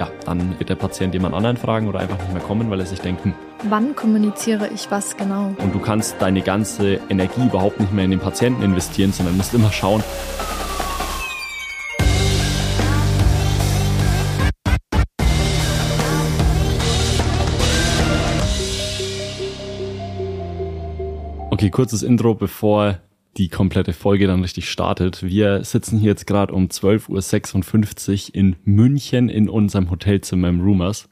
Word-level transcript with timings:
ja, 0.00 0.10
dann 0.24 0.58
wird 0.58 0.70
der 0.70 0.76
Patient 0.76 1.12
jemand 1.12 1.34
anderen 1.34 1.58
fragen 1.58 1.86
oder 1.86 2.00
einfach 2.00 2.18
nicht 2.18 2.32
mehr 2.32 2.42
kommen, 2.42 2.70
weil 2.70 2.80
er 2.80 2.86
sich 2.86 3.00
denkt, 3.00 3.22
hm, 3.22 3.34
Wann 3.68 3.94
kommuniziere 3.94 4.68
ich 4.74 4.90
was 4.90 5.16
genau? 5.18 5.54
und 5.58 5.74
du 5.74 5.78
kannst 5.78 6.16
deine 6.20 6.40
ganze 6.40 6.98
Energie 7.10 7.44
überhaupt 7.44 7.78
nicht 7.78 7.92
mehr 7.92 8.06
in 8.06 8.10
den 8.10 8.20
Patienten 8.20 8.62
investieren, 8.62 9.12
sondern 9.12 9.36
musst 9.36 9.52
immer 9.52 9.70
schauen, 9.70 10.02
Okay, 21.50 21.68
kurzes 21.68 22.02
Intro, 22.02 22.34
bevor 22.34 23.00
die 23.36 23.48
komplette 23.48 23.92
Folge 23.92 24.26
dann 24.26 24.42
richtig 24.42 24.68
startet. 24.68 25.22
Wir 25.22 25.64
sitzen 25.64 25.98
hier 25.98 26.10
jetzt 26.10 26.26
gerade 26.26 26.52
um 26.52 26.66
12.56 26.66 28.28
Uhr 28.30 28.34
in 28.34 28.56
München 28.64 29.28
in 29.28 29.48
unserem 29.48 29.90
Hotelzimmer 29.90 30.48
im 30.48 30.60
Rumors. 30.60 31.08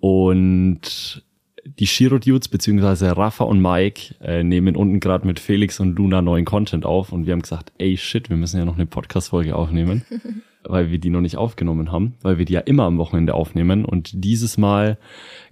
Und 0.00 1.24
die 1.64 1.86
Shiro 1.86 2.18
Dudes 2.18 2.48
beziehungsweise 2.48 3.16
Rafa 3.16 3.44
und 3.44 3.60
Mike 3.60 4.14
äh, 4.20 4.42
nehmen 4.42 4.76
unten 4.76 5.00
gerade 5.00 5.26
mit 5.26 5.40
Felix 5.40 5.80
und 5.80 5.96
Luna 5.96 6.22
neuen 6.22 6.44
Content 6.44 6.86
auf 6.86 7.12
und 7.12 7.26
wir 7.26 7.32
haben 7.32 7.42
gesagt, 7.42 7.72
ey 7.78 7.96
shit, 7.96 8.30
wir 8.30 8.36
müssen 8.36 8.58
ja 8.58 8.64
noch 8.64 8.76
eine 8.76 8.86
Podcast-Folge 8.86 9.54
aufnehmen, 9.54 10.02
weil 10.64 10.90
wir 10.90 10.98
die 10.98 11.10
noch 11.10 11.20
nicht 11.20 11.36
aufgenommen 11.36 11.92
haben, 11.92 12.14
weil 12.22 12.38
wir 12.38 12.44
die 12.44 12.54
ja 12.54 12.60
immer 12.60 12.84
am 12.84 12.98
Wochenende 12.98 13.34
aufnehmen 13.34 13.84
und 13.84 14.10
dieses 14.14 14.56
Mal 14.56 14.98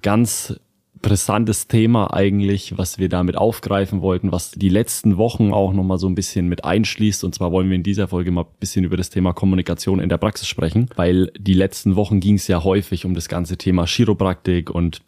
ganz 0.02 0.58
brisantes 1.02 1.68
Thema 1.68 2.12
eigentlich, 2.12 2.78
was 2.78 2.98
wir 2.98 3.08
damit 3.08 3.36
aufgreifen 3.36 4.00
wollten, 4.00 4.32
was 4.32 4.52
die 4.52 4.68
letzten 4.68 5.16
Wochen 5.16 5.52
auch 5.52 5.72
nochmal 5.72 5.98
so 5.98 6.08
ein 6.08 6.14
bisschen 6.14 6.48
mit 6.48 6.64
einschließt. 6.64 7.24
Und 7.24 7.34
zwar 7.34 7.52
wollen 7.52 7.68
wir 7.68 7.76
in 7.76 7.82
dieser 7.82 8.08
Folge 8.08 8.30
mal 8.30 8.42
ein 8.42 8.58
bisschen 8.60 8.84
über 8.84 8.96
das 8.96 9.10
Thema 9.10 9.32
Kommunikation 9.32 10.00
in 10.00 10.08
der 10.08 10.18
Praxis 10.18 10.48
sprechen, 10.48 10.88
weil 10.96 11.30
die 11.38 11.54
letzten 11.54 11.96
Wochen 11.96 12.20
ging 12.20 12.36
es 12.36 12.48
ja 12.48 12.64
häufig 12.64 13.04
um 13.04 13.14
das 13.14 13.28
ganze 13.28 13.56
Thema 13.56 13.86
Chiropraktik 13.86 14.70
und 14.70 15.02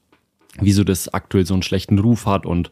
wieso 0.60 0.84
das 0.84 1.12
aktuell 1.12 1.46
so 1.46 1.54
einen 1.54 1.62
schlechten 1.62 1.98
Ruf 1.98 2.26
hat 2.26 2.46
und 2.46 2.70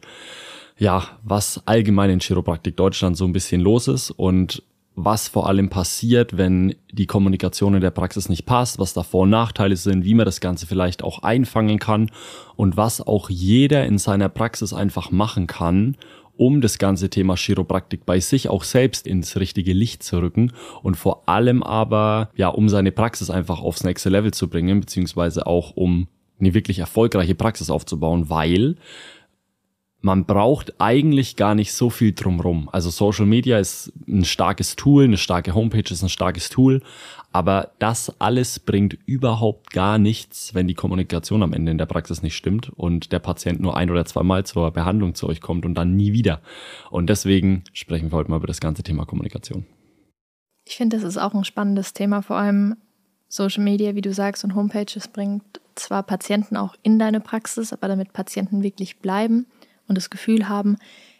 ja, 0.77 1.07
was 1.23 1.61
allgemein 1.65 2.11
in 2.11 2.19
Chiropraktik 2.19 2.77
Deutschland 2.77 3.17
so 3.17 3.25
ein 3.25 3.33
bisschen 3.33 3.61
los 3.61 3.87
ist 3.87 4.11
und 4.11 4.63
was 4.99 5.27
vor 5.27 5.47
allem 5.47 5.69
passiert, 5.69 6.37
wenn 6.37 6.75
die 6.91 7.05
Kommunikation 7.05 7.75
in 7.75 7.81
der 7.81 7.91
Praxis 7.91 8.29
nicht 8.29 8.47
passt, 8.47 8.79
was 8.79 8.95
da 8.95 9.03
Vor- 9.03 9.23
und 9.23 9.29
Nachteile 9.29 9.75
sind, 9.75 10.03
wie 10.05 10.15
man 10.15 10.25
das 10.25 10.41
Ganze 10.41 10.65
vielleicht 10.65 11.03
auch 11.03 11.21
einfangen 11.21 11.77
kann 11.77 12.09
und 12.55 12.77
was 12.77 12.99
auch 12.99 13.29
jeder 13.29 13.85
in 13.85 13.99
seiner 13.99 14.27
Praxis 14.27 14.73
einfach 14.73 15.11
machen 15.11 15.45
kann, 15.45 15.97
um 16.35 16.61
das 16.61 16.79
ganze 16.79 17.11
Thema 17.11 17.35
Chiropraktik 17.35 18.07
bei 18.07 18.19
sich 18.19 18.49
auch 18.49 18.63
selbst 18.63 19.05
ins 19.05 19.37
richtige 19.37 19.71
Licht 19.71 20.01
zu 20.01 20.17
rücken 20.17 20.51
und 20.81 20.95
vor 20.95 21.29
allem 21.29 21.61
aber, 21.61 22.31
ja, 22.35 22.47
um 22.47 22.67
seine 22.67 22.91
Praxis 22.91 23.29
einfach 23.29 23.61
aufs 23.61 23.83
nächste 23.83 24.09
Level 24.09 24.33
zu 24.33 24.49
bringen, 24.49 24.79
beziehungsweise 24.79 25.45
auch 25.45 25.75
um 25.75 26.07
eine 26.39 26.55
wirklich 26.55 26.79
erfolgreiche 26.79 27.35
Praxis 27.35 27.69
aufzubauen, 27.69 28.31
weil 28.31 28.77
man 30.07 30.23
braucht 30.23 30.73
eigentlich 30.79 31.35
gar 31.35 31.53
nicht 31.53 31.73
so 31.73 31.89
viel 31.89 32.13
drumrum. 32.13 32.69
Also 32.71 32.89
Social 32.89 33.25
Media 33.25 33.59
ist 33.59 33.91
ein 34.07 34.23
starkes 34.23 34.77
Tool, 34.77 35.03
eine 35.03 35.17
starke 35.17 35.53
Homepage 35.53 35.91
ist 35.91 36.01
ein 36.01 36.07
starkes 36.07 36.47
Tool, 36.47 36.81
aber 37.33 37.71
das 37.79 38.15
alles 38.17 38.57
bringt 38.57 38.97
überhaupt 39.05 39.71
gar 39.71 39.97
nichts, 39.97 40.53
wenn 40.55 40.65
die 40.65 40.75
Kommunikation 40.75 41.43
am 41.43 41.51
Ende 41.51 41.73
in 41.73 41.77
der 41.77 41.87
Praxis 41.87 42.23
nicht 42.23 42.37
stimmt 42.37 42.71
und 42.77 43.11
der 43.11 43.19
Patient 43.19 43.59
nur 43.59 43.75
ein 43.75 43.91
oder 43.91 44.05
zweimal 44.05 44.45
zur 44.45 44.71
Behandlung 44.71 45.13
zu 45.13 45.27
euch 45.27 45.41
kommt 45.41 45.65
und 45.65 45.75
dann 45.75 45.97
nie 45.97 46.13
wieder. 46.13 46.39
Und 46.89 47.09
deswegen 47.09 47.65
sprechen 47.73 48.09
wir 48.09 48.17
heute 48.17 48.31
mal 48.31 48.37
über 48.37 48.47
das 48.47 48.61
ganze 48.61 48.83
Thema 48.83 49.05
Kommunikation. 49.05 49.65
Ich 50.65 50.77
finde, 50.77 50.95
das 50.95 51.05
ist 51.05 51.17
auch 51.17 51.33
ein 51.33 51.43
spannendes 51.43 51.91
Thema, 51.91 52.21
vor 52.21 52.37
allem 52.37 52.77
Social 53.27 53.61
Media, 53.61 53.93
wie 53.95 54.01
du 54.01 54.13
sagst, 54.13 54.45
und 54.45 54.55
Homepages 54.55 55.09
bringt 55.09 55.43
zwar 55.75 56.01
Patienten 56.03 56.55
auch 56.55 56.75
in 56.81 56.97
deine 56.97 57.19
Praxis, 57.19 57.73
aber 57.73 57.89
damit 57.89 58.13
Patienten 58.13 58.63
wirklich 58.63 58.99
bleiben 58.99 59.47
und 59.87 59.97
das 59.97 60.09
Gefühl 60.09 60.49
haben, 60.49 60.77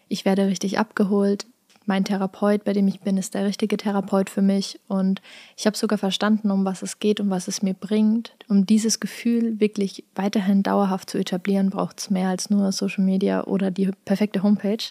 ich 0.08 0.24
werde 0.24 0.46
richtig 0.46 0.78
abgeholt. 0.78 1.46
Mein 1.86 2.04
Therapeut, 2.04 2.64
bei 2.64 2.74
dem 2.74 2.86
ich 2.86 3.00
bin, 3.00 3.16
ist 3.16 3.32
der 3.32 3.46
richtige 3.46 3.78
Therapeut 3.78 4.28
für 4.28 4.42
mich. 4.42 4.78
Und 4.88 5.22
ich 5.56 5.66
habe 5.66 5.76
sogar 5.76 5.96
verstanden, 5.98 6.50
um 6.50 6.66
was 6.66 6.82
es 6.82 6.98
geht, 6.98 7.18
um 7.18 7.30
was 7.30 7.48
es 7.48 7.62
mir 7.62 7.72
bringt. 7.72 8.36
Um 8.46 8.66
dieses 8.66 9.00
Gefühl 9.00 9.58
wirklich 9.58 10.04
weiterhin 10.14 10.62
dauerhaft 10.62 11.08
zu 11.08 11.16
etablieren, 11.16 11.70
braucht 11.70 11.98
es 11.98 12.10
mehr 12.10 12.28
als 12.28 12.50
nur 12.50 12.72
Social 12.72 13.04
Media 13.04 13.44
oder 13.44 13.70
die 13.70 13.90
perfekte 14.04 14.42
Homepage. 14.42 14.84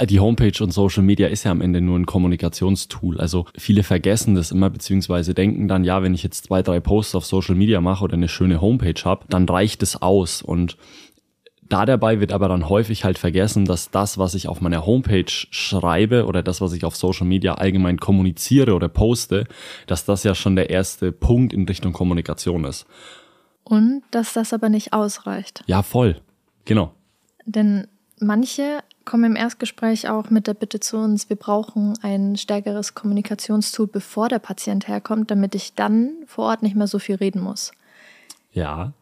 Die 0.00 0.20
Homepage 0.20 0.64
und 0.64 0.72
Social 0.72 1.02
Media 1.02 1.28
ist 1.28 1.44
ja 1.44 1.50
am 1.50 1.60
Ende 1.60 1.82
nur 1.82 1.98
ein 1.98 2.06
Kommunikationstool. 2.06 3.20
Also 3.20 3.44
viele 3.58 3.82
vergessen 3.82 4.34
das 4.34 4.50
immer, 4.50 4.70
beziehungsweise 4.70 5.34
denken 5.34 5.68
dann, 5.68 5.84
ja, 5.84 6.02
wenn 6.02 6.14
ich 6.14 6.22
jetzt 6.22 6.46
zwei, 6.46 6.62
drei 6.62 6.80
Posts 6.80 7.14
auf 7.16 7.26
Social 7.26 7.54
Media 7.54 7.80
mache 7.82 8.02
oder 8.02 8.14
eine 8.14 8.28
schöne 8.28 8.62
Homepage 8.62 9.00
habe, 9.04 9.26
dann 9.28 9.46
reicht 9.46 9.82
es 9.82 10.00
aus. 10.00 10.40
Und 10.40 10.78
da 11.72 11.86
dabei 11.86 12.20
wird 12.20 12.32
aber 12.32 12.48
dann 12.48 12.68
häufig 12.68 13.04
halt 13.04 13.18
vergessen, 13.18 13.64
dass 13.64 13.90
das, 13.90 14.18
was 14.18 14.34
ich 14.34 14.46
auf 14.46 14.60
meiner 14.60 14.84
Homepage 14.84 15.24
schreibe 15.28 16.26
oder 16.26 16.42
das, 16.42 16.60
was 16.60 16.72
ich 16.74 16.84
auf 16.84 16.96
Social 16.96 17.26
Media 17.26 17.54
allgemein 17.54 17.98
kommuniziere 17.98 18.74
oder 18.74 18.88
poste, 18.88 19.46
dass 19.86 20.04
das 20.04 20.22
ja 20.22 20.34
schon 20.34 20.54
der 20.54 20.68
erste 20.68 21.12
Punkt 21.12 21.52
in 21.54 21.64
Richtung 21.64 21.92
Kommunikation 21.94 22.64
ist. 22.64 22.86
Und 23.64 24.02
dass 24.10 24.34
das 24.34 24.52
aber 24.52 24.68
nicht 24.68 24.92
ausreicht. 24.92 25.64
Ja, 25.66 25.82
voll. 25.82 26.20
Genau. 26.66 26.92
Denn 27.46 27.86
manche 28.20 28.80
kommen 29.06 29.24
im 29.24 29.36
Erstgespräch 29.36 30.10
auch 30.10 30.28
mit 30.28 30.46
der 30.46 30.54
Bitte 30.54 30.78
zu 30.78 30.98
uns, 30.98 31.30
wir 31.30 31.36
brauchen 31.36 31.94
ein 32.02 32.36
stärkeres 32.36 32.94
Kommunikationstool, 32.94 33.86
bevor 33.86 34.28
der 34.28 34.40
Patient 34.40 34.88
herkommt, 34.88 35.30
damit 35.30 35.54
ich 35.54 35.74
dann 35.74 36.12
vor 36.26 36.46
Ort 36.46 36.62
nicht 36.62 36.76
mehr 36.76 36.86
so 36.86 36.98
viel 36.98 37.16
reden 37.16 37.40
muss. 37.40 37.72
Ja, 38.52 38.92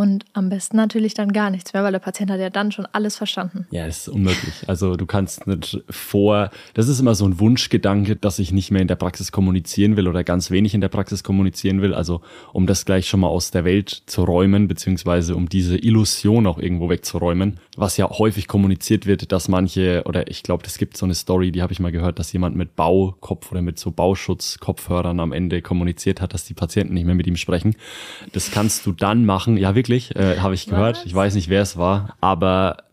Und 0.00 0.24
am 0.32 0.48
besten 0.48 0.78
natürlich 0.78 1.12
dann 1.12 1.30
gar 1.30 1.50
nichts 1.50 1.74
mehr, 1.74 1.84
weil 1.84 1.92
der 1.92 1.98
Patient 1.98 2.30
hat 2.30 2.40
ja 2.40 2.48
dann 2.48 2.72
schon 2.72 2.86
alles 2.90 3.18
verstanden. 3.18 3.66
Ja, 3.70 3.84
ist 3.84 4.08
unmöglich. 4.08 4.54
Also 4.66 4.96
du 4.96 5.04
kannst 5.04 5.46
nicht 5.46 5.78
vor, 5.90 6.48
das 6.72 6.88
ist 6.88 7.00
immer 7.00 7.14
so 7.14 7.26
ein 7.26 7.38
Wunschgedanke, 7.38 8.16
dass 8.16 8.38
ich 8.38 8.50
nicht 8.50 8.70
mehr 8.70 8.80
in 8.80 8.88
der 8.88 8.94
Praxis 8.94 9.30
kommunizieren 9.30 9.98
will 9.98 10.08
oder 10.08 10.24
ganz 10.24 10.50
wenig 10.50 10.72
in 10.72 10.80
der 10.80 10.88
Praxis 10.88 11.22
kommunizieren 11.22 11.82
will. 11.82 11.92
Also 11.92 12.22
um 12.54 12.66
das 12.66 12.86
gleich 12.86 13.08
schon 13.08 13.20
mal 13.20 13.28
aus 13.28 13.50
der 13.50 13.66
Welt 13.66 13.90
zu 14.06 14.24
räumen, 14.24 14.68
beziehungsweise 14.68 15.36
um 15.36 15.50
diese 15.50 15.76
Illusion 15.76 16.46
auch 16.46 16.56
irgendwo 16.56 16.88
wegzuräumen, 16.88 17.60
was 17.76 17.98
ja 17.98 18.08
häufig 18.08 18.48
kommuniziert 18.48 19.04
wird, 19.04 19.30
dass 19.32 19.48
manche, 19.48 20.04
oder 20.06 20.30
ich 20.30 20.42
glaube, 20.42 20.64
es 20.66 20.78
gibt 20.78 20.96
so 20.96 21.04
eine 21.04 21.14
Story, 21.14 21.52
die 21.52 21.60
habe 21.60 21.74
ich 21.74 21.80
mal 21.80 21.92
gehört, 21.92 22.18
dass 22.18 22.32
jemand 22.32 22.56
mit 22.56 22.74
Baukopf 22.74 23.52
oder 23.52 23.60
mit 23.60 23.78
so 23.78 23.90
Bauschutzkopfhörern 23.90 25.20
am 25.20 25.32
Ende 25.32 25.60
kommuniziert 25.60 26.22
hat, 26.22 26.32
dass 26.32 26.46
die 26.46 26.54
Patienten 26.54 26.94
nicht 26.94 27.04
mehr 27.04 27.14
mit 27.14 27.26
ihm 27.26 27.36
sprechen. 27.36 27.76
Das 28.32 28.50
kannst 28.50 28.86
du 28.86 28.92
dann 28.92 29.26
machen, 29.26 29.58
ja 29.58 29.74
wirklich, 29.74 29.89
äh, 29.98 30.38
habe 30.38 30.54
ich 30.54 30.66
gehört. 30.66 30.98
Was? 30.98 31.06
Ich 31.06 31.14
weiß 31.14 31.34
nicht, 31.34 31.48
wer 31.48 31.62
es 31.62 31.76
war, 31.76 32.16
aber 32.20 32.90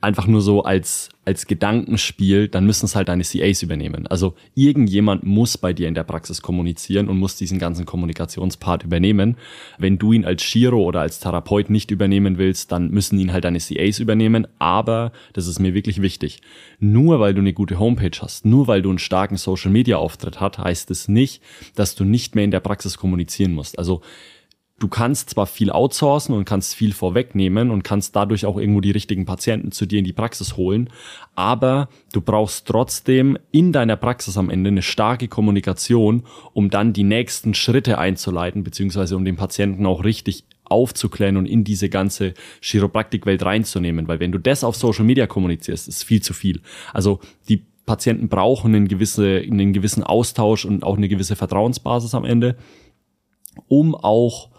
einfach 0.00 0.28
nur 0.28 0.40
so 0.40 0.62
als, 0.62 1.08
als 1.24 1.46
Gedankenspiel, 1.46 2.46
dann 2.46 2.64
müssen 2.64 2.84
es 2.84 2.94
halt 2.94 3.08
deine 3.08 3.24
CAs 3.24 3.62
übernehmen. 3.64 4.06
Also 4.06 4.34
irgendjemand 4.54 5.24
muss 5.24 5.58
bei 5.58 5.72
dir 5.72 5.88
in 5.88 5.94
der 5.94 6.04
Praxis 6.04 6.40
kommunizieren 6.40 7.08
und 7.08 7.18
muss 7.18 7.34
diesen 7.34 7.58
ganzen 7.58 7.84
Kommunikationspart 7.84 8.84
übernehmen. 8.84 9.36
Wenn 9.76 9.98
du 9.98 10.12
ihn 10.12 10.24
als 10.24 10.42
Chiro 10.42 10.84
oder 10.84 11.00
als 11.00 11.18
Therapeut 11.18 11.68
nicht 11.68 11.90
übernehmen 11.90 12.38
willst, 12.38 12.70
dann 12.70 12.90
müssen 12.90 13.18
ihn 13.18 13.32
halt 13.32 13.44
deine 13.44 13.58
CAs 13.58 13.98
übernehmen. 13.98 14.46
Aber, 14.60 15.10
das 15.32 15.48
ist 15.48 15.58
mir 15.58 15.74
wirklich 15.74 16.00
wichtig, 16.00 16.42
nur 16.78 17.18
weil 17.18 17.34
du 17.34 17.40
eine 17.40 17.52
gute 17.52 17.80
Homepage 17.80 18.18
hast, 18.20 18.46
nur 18.46 18.68
weil 18.68 18.82
du 18.82 18.90
einen 18.90 19.00
starken 19.00 19.36
Social-Media-Auftritt 19.36 20.40
hast, 20.40 20.58
heißt 20.58 20.92
es 20.92 21.08
nicht, 21.08 21.42
dass 21.74 21.96
du 21.96 22.04
nicht 22.04 22.36
mehr 22.36 22.44
in 22.44 22.52
der 22.52 22.60
Praxis 22.60 22.98
kommunizieren 22.98 23.52
musst. 23.52 23.80
Also 23.80 24.00
du 24.78 24.88
kannst 24.88 25.30
zwar 25.30 25.46
viel 25.46 25.70
outsourcen 25.70 26.34
und 26.34 26.44
kannst 26.44 26.74
viel 26.74 26.92
vorwegnehmen 26.92 27.70
und 27.70 27.82
kannst 27.82 28.14
dadurch 28.14 28.46
auch 28.46 28.56
irgendwo 28.56 28.80
die 28.80 28.90
richtigen 28.90 29.26
Patienten 29.26 29.72
zu 29.72 29.86
dir 29.86 29.98
in 29.98 30.04
die 30.04 30.12
Praxis 30.12 30.56
holen, 30.56 30.90
aber 31.34 31.88
du 32.12 32.20
brauchst 32.20 32.66
trotzdem 32.66 33.38
in 33.50 33.72
deiner 33.72 33.96
Praxis 33.96 34.36
am 34.36 34.50
Ende 34.50 34.68
eine 34.68 34.82
starke 34.82 35.28
Kommunikation, 35.28 36.24
um 36.52 36.70
dann 36.70 36.92
die 36.92 37.04
nächsten 37.04 37.54
Schritte 37.54 37.98
einzuleiten, 37.98 38.62
beziehungsweise 38.62 39.16
um 39.16 39.24
den 39.24 39.36
Patienten 39.36 39.84
auch 39.86 40.04
richtig 40.04 40.44
aufzuklären 40.64 41.36
und 41.36 41.46
in 41.46 41.64
diese 41.64 41.88
ganze 41.88 42.34
Chiropraktikwelt 42.60 43.42
reinzunehmen, 43.42 44.06
weil 44.06 44.20
wenn 44.20 44.32
du 44.32 44.38
das 44.38 44.64
auf 44.64 44.76
Social 44.76 45.04
Media 45.04 45.26
kommunizierst, 45.26 45.88
ist 45.88 46.04
viel 46.04 46.22
zu 46.22 46.34
viel. 46.34 46.60
Also 46.92 47.20
die 47.48 47.64
Patienten 47.86 48.28
brauchen 48.28 48.74
einen, 48.74 48.86
gewisse, 48.86 49.38
einen 49.38 49.72
gewissen 49.72 50.02
Austausch 50.04 50.66
und 50.66 50.84
auch 50.84 50.98
eine 50.98 51.08
gewisse 51.08 51.36
Vertrauensbasis 51.36 52.14
am 52.14 52.26
Ende, 52.26 52.56
um 53.66 53.94
auch 53.94 54.50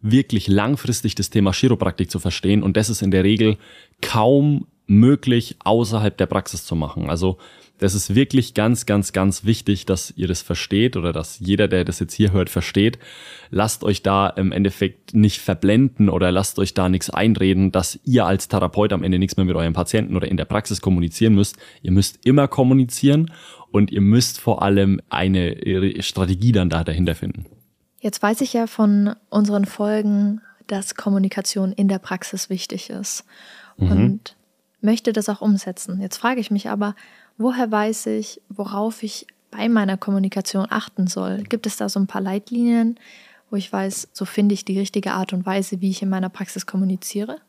wirklich 0.00 0.48
langfristig 0.48 1.14
das 1.14 1.30
Thema 1.30 1.52
Chiropraktik 1.52 2.10
zu 2.10 2.18
verstehen. 2.18 2.62
Und 2.62 2.76
das 2.76 2.90
ist 2.90 3.02
in 3.02 3.10
der 3.10 3.24
Regel 3.24 3.56
kaum 4.00 4.66
möglich 4.86 5.56
außerhalb 5.64 6.16
der 6.16 6.26
Praxis 6.26 6.64
zu 6.64 6.74
machen. 6.74 7.10
Also 7.10 7.38
das 7.78 7.94
ist 7.94 8.14
wirklich 8.14 8.54
ganz, 8.54 8.86
ganz, 8.86 9.12
ganz 9.12 9.44
wichtig, 9.44 9.86
dass 9.86 10.12
ihr 10.16 10.26
das 10.26 10.42
versteht 10.42 10.96
oder 10.96 11.12
dass 11.12 11.38
jeder, 11.38 11.68
der 11.68 11.84
das 11.84 12.00
jetzt 12.00 12.12
hier 12.12 12.32
hört, 12.32 12.50
versteht. 12.50 12.98
Lasst 13.50 13.84
euch 13.84 14.02
da 14.02 14.28
im 14.28 14.50
Endeffekt 14.50 15.14
nicht 15.14 15.38
verblenden 15.38 16.08
oder 16.08 16.32
lasst 16.32 16.58
euch 16.58 16.74
da 16.74 16.88
nichts 16.88 17.08
einreden, 17.08 17.70
dass 17.70 18.00
ihr 18.04 18.26
als 18.26 18.48
Therapeut 18.48 18.92
am 18.92 19.04
Ende 19.04 19.18
nichts 19.18 19.36
mehr 19.36 19.46
mit 19.46 19.54
eurem 19.54 19.74
Patienten 19.74 20.16
oder 20.16 20.28
in 20.28 20.36
der 20.36 20.44
Praxis 20.44 20.80
kommunizieren 20.80 21.34
müsst. 21.34 21.56
Ihr 21.82 21.92
müsst 21.92 22.26
immer 22.26 22.48
kommunizieren 22.48 23.30
und 23.70 23.92
ihr 23.92 24.00
müsst 24.00 24.40
vor 24.40 24.62
allem 24.62 25.00
eine 25.08 26.02
Strategie 26.02 26.52
dann 26.52 26.70
da 26.70 26.82
dahinter 26.82 27.14
finden. 27.14 27.46
Jetzt 28.00 28.22
weiß 28.22 28.40
ich 28.42 28.52
ja 28.52 28.66
von 28.66 29.14
unseren 29.28 29.64
Folgen, 29.64 30.40
dass 30.66 30.94
Kommunikation 30.94 31.72
in 31.72 31.88
der 31.88 31.98
Praxis 31.98 32.50
wichtig 32.50 32.90
ist 32.90 33.24
mhm. 33.76 33.90
und 33.90 34.36
möchte 34.80 35.12
das 35.12 35.28
auch 35.28 35.40
umsetzen. 35.40 36.00
Jetzt 36.00 36.18
frage 36.18 36.40
ich 36.40 36.50
mich 36.50 36.68
aber, 36.68 36.94
woher 37.36 37.70
weiß 37.70 38.06
ich, 38.06 38.40
worauf 38.48 39.02
ich 39.02 39.26
bei 39.50 39.68
meiner 39.68 39.96
Kommunikation 39.96 40.66
achten 40.68 41.06
soll? 41.06 41.42
Gibt 41.42 41.66
es 41.66 41.76
da 41.76 41.88
so 41.88 41.98
ein 41.98 42.06
paar 42.06 42.20
Leitlinien, 42.20 43.00
wo 43.50 43.56
ich 43.56 43.72
weiß, 43.72 44.08
so 44.12 44.24
finde 44.24 44.54
ich 44.54 44.64
die 44.64 44.78
richtige 44.78 45.12
Art 45.12 45.32
und 45.32 45.46
Weise, 45.46 45.80
wie 45.80 45.90
ich 45.90 46.02
in 46.02 46.10
meiner 46.10 46.28
Praxis 46.28 46.66
kommuniziere? 46.66 47.40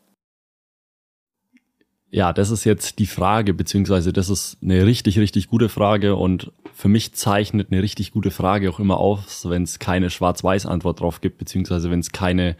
Ja, 2.12 2.32
das 2.32 2.50
ist 2.50 2.64
jetzt 2.64 2.98
die 2.98 3.06
Frage, 3.06 3.54
beziehungsweise 3.54 4.12
das 4.12 4.30
ist 4.30 4.58
eine 4.62 4.84
richtig, 4.84 5.18
richtig 5.20 5.46
gute 5.46 5.68
Frage 5.68 6.16
und 6.16 6.50
für 6.74 6.88
mich 6.88 7.12
zeichnet 7.12 7.68
eine 7.70 7.82
richtig 7.82 8.10
gute 8.10 8.32
Frage 8.32 8.68
auch 8.68 8.80
immer 8.80 8.98
aus, 8.98 9.48
wenn 9.48 9.62
es 9.62 9.78
keine 9.78 10.10
Schwarz-Weiß-Antwort 10.10 11.00
drauf 11.00 11.20
gibt, 11.20 11.38
beziehungsweise 11.38 11.88
wenn 11.88 12.00
es 12.00 12.10
keine 12.10 12.56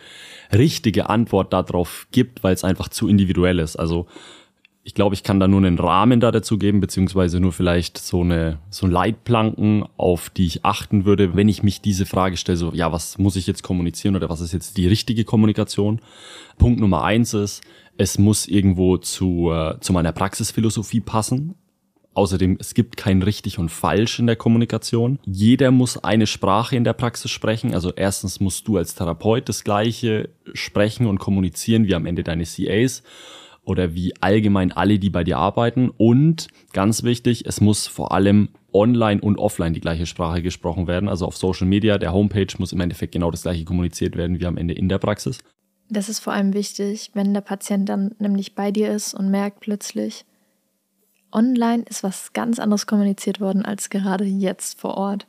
richtige 0.53 1.09
Antwort 1.09 1.53
darauf 1.53 2.07
gibt, 2.13 2.45
weil 2.45 2.55
es 2.55 2.63
einfach 2.63 2.91
zu 2.91 3.09
individuell 3.09 3.59
ist. 3.59 3.75
Also 3.75 4.07
ich 4.85 4.95
glaube, 4.95 5.15
ich 5.15 5.25
kann 5.25 5.41
da 5.41 5.49
nur 5.49 5.59
einen 5.59 5.79
Rahmen 5.79 6.21
da 6.21 6.31
dazu 6.31 6.57
geben, 6.57 6.81
beziehungsweise 6.81 7.41
nur 7.41 7.53
vielleicht 7.53 7.99
so 7.99 8.21
eine 8.21 8.59
so 8.71 8.87
Leitplanken, 8.87 9.85
auf 9.97 10.31
die 10.31 10.47
ich 10.47 10.65
achten 10.65 11.05
würde, 11.05 11.35
wenn 11.35 11.49
ich 11.49 11.65
mich 11.65 11.81
diese 11.81 12.07
Frage 12.07 12.37
stelle, 12.37 12.57
so 12.57 12.73
ja, 12.73 12.93
was 12.93 13.19
muss 13.19 13.37
ich 13.37 13.49
jetzt 13.49 13.63
kommunizieren 13.63 14.15
oder 14.15 14.31
was 14.31 14.41
ist 14.41 14.53
jetzt 14.53 14.77
die 14.77 14.87
richtige 14.87 15.25
Kommunikation? 15.25 16.01
Punkt 16.57 16.81
Nummer 16.81 17.03
eins 17.03 17.35
ist, 17.35 17.63
es 17.97 18.19
muss 18.19 18.47
irgendwo 18.47 18.97
zu, 18.97 19.51
äh, 19.53 19.79
zu 19.81 19.93
meiner 19.93 20.13
Praxisphilosophie 20.13 21.01
passen. 21.01 21.55
Außerdem, 22.13 22.57
es 22.59 22.75
gibt 22.75 22.97
kein 22.97 23.23
richtig 23.23 23.59
und 23.59 23.69
falsch 23.69 24.19
in 24.19 24.27
der 24.27 24.37
Kommunikation. 24.37 25.21
Jeder 25.25 25.71
muss 25.71 26.03
eine 26.03 26.27
Sprache 26.27 26.75
in 26.77 26.83
der 26.83 26.93
Praxis 26.93 27.31
sprechen. 27.31 27.73
Also 27.73 27.93
erstens 27.95 28.41
musst 28.41 28.67
du 28.67 28.77
als 28.77 28.95
Therapeut 28.95 29.49
das 29.49 29.63
Gleiche 29.63 30.31
sprechen 30.53 31.07
und 31.07 31.19
kommunizieren 31.19 31.87
wie 31.87 31.95
am 31.95 32.07
Ende 32.07 32.25
deine 32.25 32.45
CAs 32.45 33.05
oder 33.63 33.95
wie 33.95 34.13
allgemein 34.21 34.73
alle, 34.73 34.99
die 34.99 35.11
bei 35.11 35.23
dir 35.23 35.39
arbeiten. 35.39 35.91
Und 35.97 36.49
ganz 36.73 37.05
wichtig, 37.05 37.47
es 37.47 37.61
muss 37.61 37.87
vor 37.87 38.13
allem 38.13 38.49
online 38.73 39.21
und 39.21 39.39
offline 39.39 39.75
die 39.75 39.81
gleiche 39.81 40.07
Sprache 40.07 40.43
gesprochen 40.43 40.89
werden. 40.89 41.09
Also 41.09 41.27
auf 41.27 41.37
Social 41.37 41.67
Media, 41.67 41.97
der 41.97 42.13
Homepage 42.13 42.53
muss 42.59 42.73
im 42.73 42.81
Endeffekt 42.81 43.13
genau 43.13 43.31
das 43.31 43.43
gleiche 43.43 43.65
kommuniziert 43.65 44.17
werden 44.17 44.41
wie 44.41 44.47
am 44.47 44.57
Ende 44.57 44.75
in 44.75 44.89
der 44.89 44.99
Praxis. 44.99 45.39
Das 45.91 46.09
ist 46.09 46.21
vor 46.21 46.33
allem 46.33 46.55
wichtig, 46.55 47.11
wenn 47.15 47.35
der 47.35 47.41
Patient 47.41 47.89
dann 47.89 48.15
nämlich 48.19 48.55
bei 48.55 48.71
dir 48.71 48.93
ist 48.93 49.13
und 49.13 49.29
merkt 49.29 49.61
plötzlich, 49.61 50.25
online 51.33 51.83
ist 51.89 52.03
was 52.05 52.33
ganz 52.33 52.59
anderes 52.59 52.87
kommuniziert 52.87 53.41
worden 53.41 53.65
als 53.65 53.91
gerade 53.91 54.25
jetzt 54.25 54.81
vor 54.81 54.97
Ort. 54.97 55.27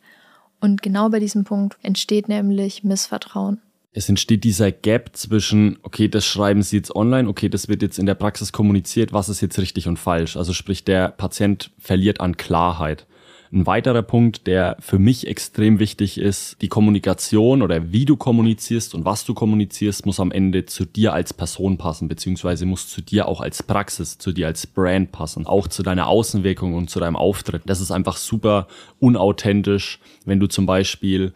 Und 0.60 0.84
genau 0.84 1.10
bei 1.10 1.20
diesem 1.20 1.44
Punkt 1.44 1.78
entsteht 1.82 2.30
nämlich 2.30 2.84
Missvertrauen. 2.84 3.60
Es 3.94 4.08
entsteht 4.08 4.44
dieser 4.44 4.72
Gap 4.72 5.10
zwischen, 5.14 5.80
okay, 5.82 6.08
das 6.08 6.26
schreiben 6.26 6.62
Sie 6.62 6.78
jetzt 6.78 6.96
online, 6.96 7.28
okay, 7.28 7.50
das 7.50 7.68
wird 7.68 7.82
jetzt 7.82 8.00
in 8.00 8.06
der 8.06 8.16
Praxis 8.16 8.54
kommuniziert, 8.54 9.12
was 9.12 9.28
ist 9.28 9.42
jetzt 9.42 9.60
richtig 9.60 9.88
und 9.88 9.98
falsch. 9.98 10.38
Also 10.38 10.54
sprich, 10.54 10.86
der 10.86 11.10
Patient 11.10 11.72
verliert 11.78 12.22
an 12.22 12.38
Klarheit. 12.38 13.06
Ein 13.54 13.68
weiterer 13.68 14.02
Punkt, 14.02 14.48
der 14.48 14.78
für 14.80 14.98
mich 14.98 15.28
extrem 15.28 15.80
wichtig 15.80 16.18
ist, 16.18 16.62
die 16.62 16.70
Kommunikation 16.70 17.62
oder 17.62 17.92
wie 17.92 18.06
du 18.06 18.16
kommunizierst 18.16 18.96
und 18.96 19.04
was 19.04 19.26
du 19.26 19.34
kommunizierst, 19.34 20.06
muss 20.06 20.22
am 20.22 20.32
Ende 20.32 20.66
zu 20.66 20.86
dir 20.86 21.12
als 21.12 21.34
Person 21.34 21.78
passen, 21.78 22.08
beziehungsweise 22.08 22.66
muss 22.66 22.88
zu 22.88 23.02
dir 23.02 23.28
auch 23.28 23.42
als 23.42 23.62
Praxis, 23.62 24.18
zu 24.18 24.32
dir 24.32 24.48
als 24.48 24.68
Brand 24.68 25.12
passen, 25.12 25.48
auch 25.48 25.68
zu 25.68 25.84
deiner 25.84 26.08
Außenwirkung 26.08 26.76
und 26.76 26.90
zu 26.90 27.02
deinem 27.02 27.18
Auftritt. 27.18 27.64
Das 27.66 27.82
ist 27.82 27.92
einfach 27.92 28.16
super 28.16 28.68
unauthentisch, 29.00 30.00
wenn 30.24 30.40
du 30.40 30.48
zum 30.48 30.66
Beispiel 30.66 31.34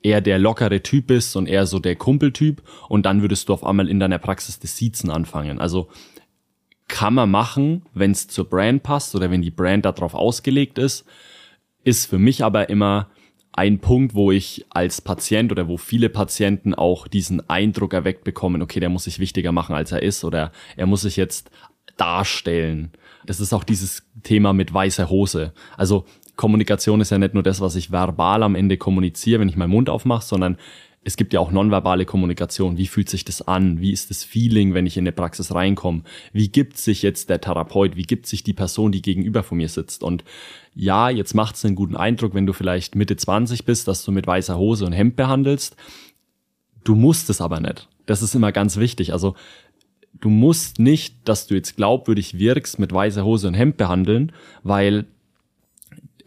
eher 0.00 0.20
der 0.20 0.38
lockere 0.38 0.80
Typ 0.84 1.08
bist 1.08 1.34
und 1.34 1.48
eher 1.48 1.66
so 1.66 1.80
der 1.80 1.96
Kumpeltyp 1.96 2.62
und 2.88 3.04
dann 3.04 3.20
würdest 3.20 3.48
du 3.48 3.52
auf 3.52 3.64
einmal 3.64 3.88
in 3.88 3.98
deiner 3.98 4.18
Praxis 4.18 4.60
das 4.60 4.76
Siezen 4.76 5.10
anfangen. 5.10 5.58
Also 5.58 5.88
kann 6.86 7.14
man 7.14 7.32
machen, 7.32 7.82
wenn 7.94 8.12
es 8.12 8.28
zur 8.28 8.44
Brand 8.44 8.84
passt 8.84 9.16
oder 9.16 9.32
wenn 9.32 9.42
die 9.42 9.50
Brand 9.50 9.86
darauf 9.86 10.14
ausgelegt 10.14 10.78
ist 10.78 11.04
ist 11.88 12.06
für 12.06 12.18
mich 12.18 12.44
aber 12.44 12.68
immer 12.68 13.08
ein 13.52 13.78
Punkt, 13.80 14.14
wo 14.14 14.30
ich 14.30 14.66
als 14.70 15.00
Patient 15.00 15.50
oder 15.50 15.66
wo 15.68 15.78
viele 15.78 16.10
Patienten 16.10 16.74
auch 16.74 17.08
diesen 17.08 17.48
Eindruck 17.48 17.94
erweckt 17.94 18.22
bekommen, 18.22 18.60
okay, 18.62 18.78
der 18.78 18.90
muss 18.90 19.04
sich 19.04 19.18
wichtiger 19.18 19.52
machen, 19.52 19.74
als 19.74 19.90
er 19.90 20.02
ist 20.02 20.22
oder 20.22 20.52
er 20.76 20.86
muss 20.86 21.00
sich 21.00 21.16
jetzt 21.16 21.50
darstellen. 21.96 22.92
Das 23.24 23.40
ist 23.40 23.52
auch 23.52 23.64
dieses 23.64 24.04
Thema 24.22 24.52
mit 24.52 24.72
weißer 24.72 25.08
Hose. 25.08 25.54
Also 25.76 26.04
Kommunikation 26.36 27.00
ist 27.00 27.10
ja 27.10 27.18
nicht 27.18 27.34
nur 27.34 27.42
das, 27.42 27.60
was 27.60 27.74
ich 27.74 27.90
verbal 27.90 28.42
am 28.42 28.54
Ende 28.54 28.76
kommuniziere, 28.76 29.40
wenn 29.40 29.48
ich 29.48 29.56
meinen 29.56 29.70
Mund 29.70 29.90
aufmache, 29.90 30.24
sondern 30.24 30.56
es 31.04 31.16
gibt 31.16 31.32
ja 31.32 31.40
auch 31.40 31.50
nonverbale 31.50 32.04
Kommunikation. 32.04 32.76
Wie 32.76 32.86
fühlt 32.86 33.08
sich 33.08 33.24
das 33.24 33.46
an? 33.46 33.80
Wie 33.80 33.92
ist 33.92 34.10
das 34.10 34.24
Feeling, 34.24 34.74
wenn 34.74 34.86
ich 34.86 34.96
in 34.96 35.04
eine 35.04 35.12
Praxis 35.12 35.54
reinkomme? 35.54 36.02
Wie 36.32 36.48
gibt 36.48 36.76
sich 36.76 37.02
jetzt 37.02 37.30
der 37.30 37.40
Therapeut? 37.40 37.96
Wie 37.96 38.02
gibt 38.02 38.26
sich 38.26 38.42
die 38.42 38.52
Person, 38.52 38.92
die 38.92 39.00
gegenüber 39.00 39.42
von 39.42 39.58
mir 39.58 39.68
sitzt? 39.68 40.02
Und 40.02 40.24
ja, 40.74 41.08
jetzt 41.08 41.34
macht 41.34 41.54
es 41.54 41.64
einen 41.64 41.76
guten 41.76 41.96
Eindruck, 41.96 42.34
wenn 42.34 42.46
du 42.46 42.52
vielleicht 42.52 42.94
Mitte 42.94 43.16
20 43.16 43.64
bist, 43.64 43.88
dass 43.88 44.04
du 44.04 44.12
mit 44.12 44.26
weißer 44.26 44.58
Hose 44.58 44.84
und 44.84 44.92
Hemd 44.92 45.16
behandelst. 45.16 45.76
Du 46.84 46.94
musst 46.94 47.30
es 47.30 47.40
aber 47.40 47.60
nicht. 47.60 47.88
Das 48.06 48.22
ist 48.22 48.34
immer 48.34 48.52
ganz 48.52 48.76
wichtig. 48.76 49.12
Also 49.12 49.34
du 50.20 50.30
musst 50.30 50.78
nicht, 50.78 51.28
dass 51.28 51.46
du 51.46 51.54
jetzt 51.54 51.76
glaubwürdig 51.76 52.38
wirkst, 52.38 52.78
mit 52.78 52.92
weißer 52.92 53.24
Hose 53.24 53.48
und 53.48 53.54
Hemd 53.54 53.76
behandeln, 53.76 54.32
weil 54.62 55.06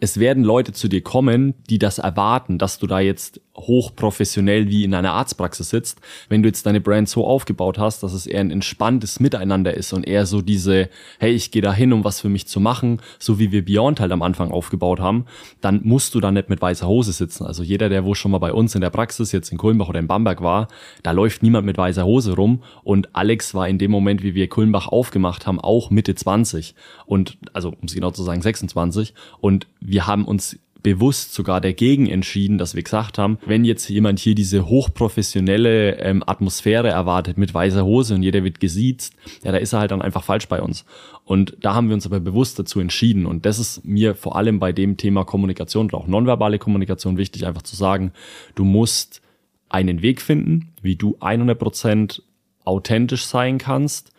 es 0.02 0.18
werden 0.18 0.42
Leute 0.42 0.72
zu 0.72 0.88
dir 0.88 1.00
kommen, 1.00 1.54
die 1.70 1.78
das 1.78 1.98
erwarten, 1.98 2.58
dass 2.58 2.80
du 2.80 2.88
da 2.88 2.98
jetzt 2.98 3.40
hochprofessionell 3.56 4.68
wie 4.68 4.84
in 4.84 4.94
einer 4.94 5.12
Arztpraxis 5.12 5.70
sitzt. 5.70 6.00
Wenn 6.28 6.42
du 6.42 6.48
jetzt 6.48 6.64
deine 6.64 6.80
Brand 6.80 7.08
so 7.08 7.26
aufgebaut 7.26 7.78
hast, 7.78 8.02
dass 8.02 8.12
es 8.12 8.26
eher 8.26 8.40
ein 8.40 8.50
entspanntes 8.50 9.20
Miteinander 9.20 9.74
ist 9.74 9.92
und 9.92 10.06
eher 10.06 10.26
so 10.26 10.40
diese, 10.40 10.88
hey, 11.18 11.32
ich 11.32 11.50
gehe 11.50 11.62
da 11.62 11.72
hin, 11.72 11.92
um 11.92 12.04
was 12.04 12.20
für 12.20 12.30
mich 12.30 12.46
zu 12.46 12.60
machen, 12.60 13.00
so 13.18 13.38
wie 13.38 13.52
wir 13.52 13.64
Beyond 13.64 14.00
halt 14.00 14.12
am 14.12 14.22
Anfang 14.22 14.50
aufgebaut 14.50 15.00
haben, 15.00 15.26
dann 15.60 15.80
musst 15.84 16.14
du 16.14 16.20
da 16.20 16.32
nicht 16.32 16.48
mit 16.48 16.62
weißer 16.62 16.86
Hose 16.86 17.12
sitzen. 17.12 17.44
Also 17.44 17.62
jeder, 17.62 17.88
der 17.88 18.04
wo 18.04 18.14
schon 18.14 18.30
mal 18.30 18.38
bei 18.38 18.52
uns 18.52 18.74
in 18.74 18.80
der 18.80 18.90
Praxis 18.90 19.32
jetzt 19.32 19.52
in 19.52 19.58
Kulmbach 19.58 19.88
oder 19.88 20.00
in 20.00 20.06
Bamberg 20.06 20.42
war, 20.42 20.68
da 21.02 21.12
läuft 21.12 21.42
niemand 21.42 21.66
mit 21.66 21.76
weißer 21.76 22.04
Hose 22.04 22.34
rum 22.34 22.62
und 22.84 23.14
Alex 23.14 23.54
war 23.54 23.68
in 23.68 23.78
dem 23.78 23.90
Moment, 23.90 24.22
wie 24.22 24.34
wir 24.34 24.48
Kulmbach 24.48 24.88
aufgemacht 24.88 25.46
haben, 25.46 25.60
auch 25.60 25.90
Mitte 25.90 26.14
20 26.14 26.74
und 27.04 27.36
also 27.52 27.68
um 27.68 27.86
es 27.86 27.94
genau 27.94 28.10
zu 28.10 28.22
sagen 28.22 28.40
26 28.40 29.14
und 29.40 29.66
wir 29.80 30.06
haben 30.06 30.24
uns 30.24 30.58
bewusst 30.82 31.34
sogar 31.34 31.60
dagegen 31.60 32.08
entschieden, 32.08 32.58
dass 32.58 32.74
wir 32.74 32.82
gesagt 32.82 33.18
haben, 33.18 33.38
wenn 33.46 33.64
jetzt 33.64 33.88
jemand 33.88 34.18
hier 34.18 34.34
diese 34.34 34.66
hochprofessionelle 34.66 35.98
ähm, 35.98 36.22
Atmosphäre 36.26 36.88
erwartet 36.88 37.38
mit 37.38 37.54
weißer 37.54 37.84
Hose 37.84 38.14
und 38.14 38.22
jeder 38.22 38.44
wird 38.44 38.60
gesiezt, 38.60 39.14
ja, 39.44 39.52
da 39.52 39.58
ist 39.58 39.72
er 39.72 39.80
halt 39.80 39.90
dann 39.90 40.02
einfach 40.02 40.24
falsch 40.24 40.48
bei 40.48 40.60
uns. 40.60 40.84
Und 41.24 41.56
da 41.60 41.74
haben 41.74 41.88
wir 41.88 41.94
uns 41.94 42.06
aber 42.06 42.20
bewusst 42.20 42.58
dazu 42.58 42.80
entschieden. 42.80 43.26
Und 43.26 43.46
das 43.46 43.58
ist 43.58 43.84
mir 43.84 44.14
vor 44.14 44.36
allem 44.36 44.58
bei 44.58 44.72
dem 44.72 44.96
Thema 44.96 45.24
Kommunikation 45.24 45.86
und 45.86 45.94
auch 45.94 46.06
nonverbale 46.06 46.58
Kommunikation 46.58 47.16
wichtig, 47.16 47.46
einfach 47.46 47.62
zu 47.62 47.76
sagen, 47.76 48.12
du 48.54 48.64
musst 48.64 49.22
einen 49.68 50.02
Weg 50.02 50.20
finden, 50.20 50.72
wie 50.82 50.96
du 50.96 51.16
100 51.20 51.58
Prozent 51.58 52.22
authentisch 52.64 53.24
sein 53.24 53.58
kannst, 53.58 54.12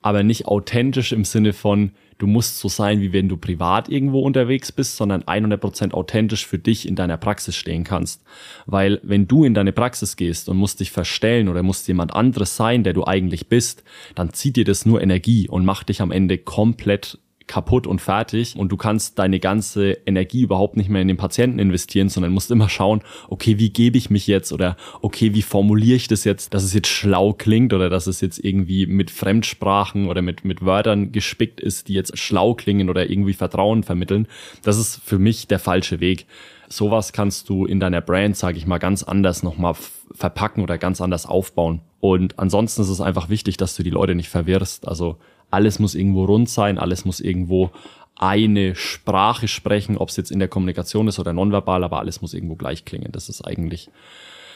aber 0.00 0.22
nicht 0.22 0.46
authentisch 0.46 1.12
im 1.12 1.24
Sinne 1.24 1.52
von, 1.52 1.92
du 2.24 2.30
musst 2.30 2.58
so 2.58 2.70
sein, 2.70 3.02
wie 3.02 3.12
wenn 3.12 3.28
du 3.28 3.36
privat 3.36 3.90
irgendwo 3.90 4.20
unterwegs 4.20 4.72
bist, 4.72 4.96
sondern 4.96 5.24
100% 5.24 5.92
authentisch 5.92 6.46
für 6.46 6.58
dich 6.58 6.88
in 6.88 6.96
deiner 6.96 7.18
Praxis 7.18 7.54
stehen 7.54 7.84
kannst. 7.84 8.22
Weil 8.64 8.98
wenn 9.02 9.28
du 9.28 9.44
in 9.44 9.52
deine 9.52 9.72
Praxis 9.72 10.16
gehst 10.16 10.48
und 10.48 10.56
musst 10.56 10.80
dich 10.80 10.90
verstellen 10.90 11.50
oder 11.50 11.62
musst 11.62 11.86
jemand 11.86 12.14
anderes 12.16 12.56
sein, 12.56 12.82
der 12.82 12.94
du 12.94 13.06
eigentlich 13.06 13.48
bist, 13.48 13.84
dann 14.14 14.32
zieht 14.32 14.56
dir 14.56 14.64
das 14.64 14.86
nur 14.86 15.02
Energie 15.02 15.50
und 15.50 15.66
macht 15.66 15.90
dich 15.90 16.00
am 16.00 16.10
Ende 16.10 16.38
komplett 16.38 17.18
kaputt 17.46 17.86
und 17.86 18.00
fertig 18.00 18.56
und 18.56 18.70
du 18.70 18.76
kannst 18.76 19.18
deine 19.18 19.38
ganze 19.38 19.92
Energie 20.06 20.42
überhaupt 20.42 20.76
nicht 20.76 20.88
mehr 20.88 21.02
in 21.02 21.08
den 21.08 21.16
Patienten 21.16 21.58
investieren, 21.58 22.08
sondern 22.08 22.32
musst 22.32 22.50
immer 22.50 22.68
schauen, 22.68 23.02
okay, 23.28 23.58
wie 23.58 23.70
gebe 23.70 23.98
ich 23.98 24.10
mich 24.10 24.26
jetzt 24.26 24.52
oder 24.52 24.76
okay, 25.02 25.34
wie 25.34 25.42
formuliere 25.42 25.96
ich 25.96 26.08
das 26.08 26.24
jetzt, 26.24 26.54
dass 26.54 26.62
es 26.62 26.72
jetzt 26.72 26.88
schlau 26.88 27.32
klingt 27.32 27.72
oder 27.72 27.90
dass 27.90 28.06
es 28.06 28.20
jetzt 28.20 28.42
irgendwie 28.42 28.86
mit 28.86 29.10
Fremdsprachen 29.10 30.08
oder 30.08 30.22
mit, 30.22 30.44
mit 30.44 30.64
Wörtern 30.64 31.12
gespickt 31.12 31.60
ist, 31.60 31.88
die 31.88 31.94
jetzt 31.94 32.16
schlau 32.18 32.54
klingen 32.54 32.88
oder 32.88 33.10
irgendwie 33.10 33.34
Vertrauen 33.34 33.82
vermitteln. 33.82 34.26
Das 34.62 34.78
ist 34.78 35.00
für 35.04 35.18
mich 35.18 35.46
der 35.46 35.58
falsche 35.58 36.00
Weg. 36.00 36.26
Sowas 36.68 37.12
kannst 37.12 37.48
du 37.50 37.66
in 37.66 37.78
deiner 37.78 38.00
Brand, 38.00 38.36
sage 38.36 38.56
ich 38.56 38.66
mal, 38.66 38.78
ganz 38.78 39.02
anders 39.02 39.42
nochmal 39.42 39.74
verpacken 40.12 40.62
oder 40.62 40.78
ganz 40.78 41.00
anders 41.00 41.26
aufbauen. 41.26 41.82
Und 42.00 42.38
ansonsten 42.38 42.82
ist 42.82 42.88
es 42.88 43.00
einfach 43.00 43.28
wichtig, 43.28 43.56
dass 43.58 43.76
du 43.76 43.82
die 43.82 43.90
Leute 43.90 44.14
nicht 44.14 44.28
verwirrst. 44.28 44.88
Also 44.88 45.18
alles 45.54 45.78
muss 45.78 45.94
irgendwo 45.94 46.24
rund 46.24 46.50
sein, 46.50 46.78
alles 46.78 47.04
muss 47.04 47.20
irgendwo 47.20 47.70
eine 48.16 48.74
Sprache 48.74 49.48
sprechen, 49.48 49.96
ob 49.96 50.08
es 50.08 50.16
jetzt 50.16 50.30
in 50.30 50.38
der 50.40 50.48
Kommunikation 50.48 51.08
ist 51.08 51.18
oder 51.18 51.32
nonverbal, 51.32 51.84
aber 51.84 52.00
alles 52.00 52.20
muss 52.20 52.34
irgendwo 52.34 52.56
gleich 52.56 52.84
klingen. 52.84 53.12
Das 53.12 53.28
ist 53.28 53.42
eigentlich, 53.42 53.88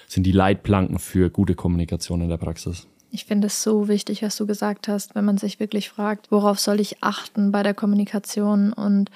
sind 0.07 0.25
die 0.25 0.33
Leitplanken 0.33 0.99
für 0.99 1.31
gute 1.31 1.55
Kommunikation 1.55 2.21
in 2.21 2.29
der 2.29 2.37
Praxis. 2.37 2.87
Ich 3.11 3.25
finde 3.25 3.47
es 3.47 3.63
so 3.63 3.89
wichtig, 3.89 4.23
was 4.23 4.37
du 4.37 4.47
gesagt 4.47 4.87
hast, 4.87 5.15
wenn 5.15 5.25
man 5.25 5.39
sich 5.39 5.61
wirklich 5.61 5.89
fragt, 5.89 6.31
worauf 6.31 6.59
soll 6.59 6.79
ich 6.79 7.03
achten 7.03 7.53
bei 7.53 7.63
der 7.63 7.75
Kommunikation 7.75 8.73
und 8.73 9.11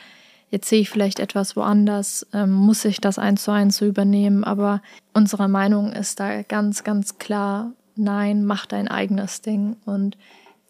jetzt 0.51 0.69
sehe 0.69 0.81
ich 0.81 0.91
vielleicht 0.91 1.19
etwas 1.19 1.57
woanders, 1.57 2.27
ähm, 2.33 2.53
muss 2.53 2.85
ich 2.85 3.01
das 3.01 3.19
eins 3.19 3.43
zu 3.43 3.51
eins 3.51 3.77
so 3.77 3.87
übernehmen, 3.87 4.45
aber 4.45 4.83
unsere 5.12 5.49
Meinung 5.49 5.93
ist 5.93 6.21
da 6.21 6.43
ganz, 6.43 6.85
ganz 6.85 7.19
klar, 7.19 7.73
nein, 7.97 8.45
mach 8.45 8.67
dein 8.67 8.89
eigenes 8.89 9.43
Ding 9.43 9.77
und 9.85 10.17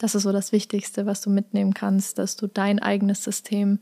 das 0.03 0.17
ist 0.17 0.25
so 0.25 0.33
das 0.33 0.51
Wichtigste, 0.51 1.07
was 1.07 1.21
du 1.21 1.31
mitnehmen 1.31 1.75
kannst, 1.75 2.19
dass 2.19 2.35
du 2.35 2.49
dein 2.49 2.81
eigenes 2.81 3.23
System, 3.23 3.79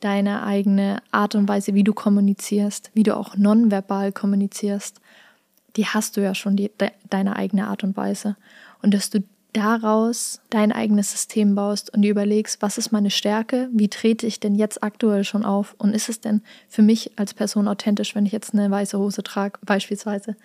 deine 0.00 0.42
eigene 0.42 1.02
Art 1.10 1.34
und 1.34 1.46
Weise, 1.46 1.74
wie 1.74 1.84
du 1.84 1.92
kommunizierst, 1.92 2.90
wie 2.94 3.02
du 3.02 3.14
auch 3.14 3.36
nonverbal 3.36 4.10
kommunizierst, 4.10 4.98
die 5.76 5.84
hast 5.84 6.16
du 6.16 6.22
ja 6.22 6.34
schon, 6.34 6.56
die, 6.56 6.70
de, 6.80 6.88
deine 7.10 7.36
eigene 7.36 7.66
Art 7.66 7.84
und 7.84 7.98
Weise. 7.98 8.36
Und 8.80 8.94
dass 8.94 9.10
du 9.10 9.22
daraus 9.52 10.40
dein 10.50 10.72
eigenes 10.72 11.10
System 11.10 11.54
baust 11.54 11.92
und 11.92 12.02
dir 12.02 12.10
überlegst, 12.10 12.60
was 12.60 12.76
ist 12.76 12.92
meine 12.92 13.10
Stärke, 13.10 13.68
wie 13.72 13.88
trete 13.88 14.26
ich 14.26 14.40
denn 14.40 14.54
jetzt 14.54 14.82
aktuell 14.82 15.24
schon 15.24 15.44
auf 15.44 15.74
und 15.78 15.94
ist 15.94 16.08
es 16.08 16.20
denn 16.20 16.42
für 16.68 16.82
mich 16.82 17.12
als 17.16 17.32
Person 17.32 17.66
authentisch, 17.66 18.14
wenn 18.14 18.26
ich 18.26 18.32
jetzt 18.32 18.52
eine 18.52 18.70
weiße 18.70 18.98
Hose 18.98 19.22
trage, 19.22 19.58
beispielsweise. 19.64 20.36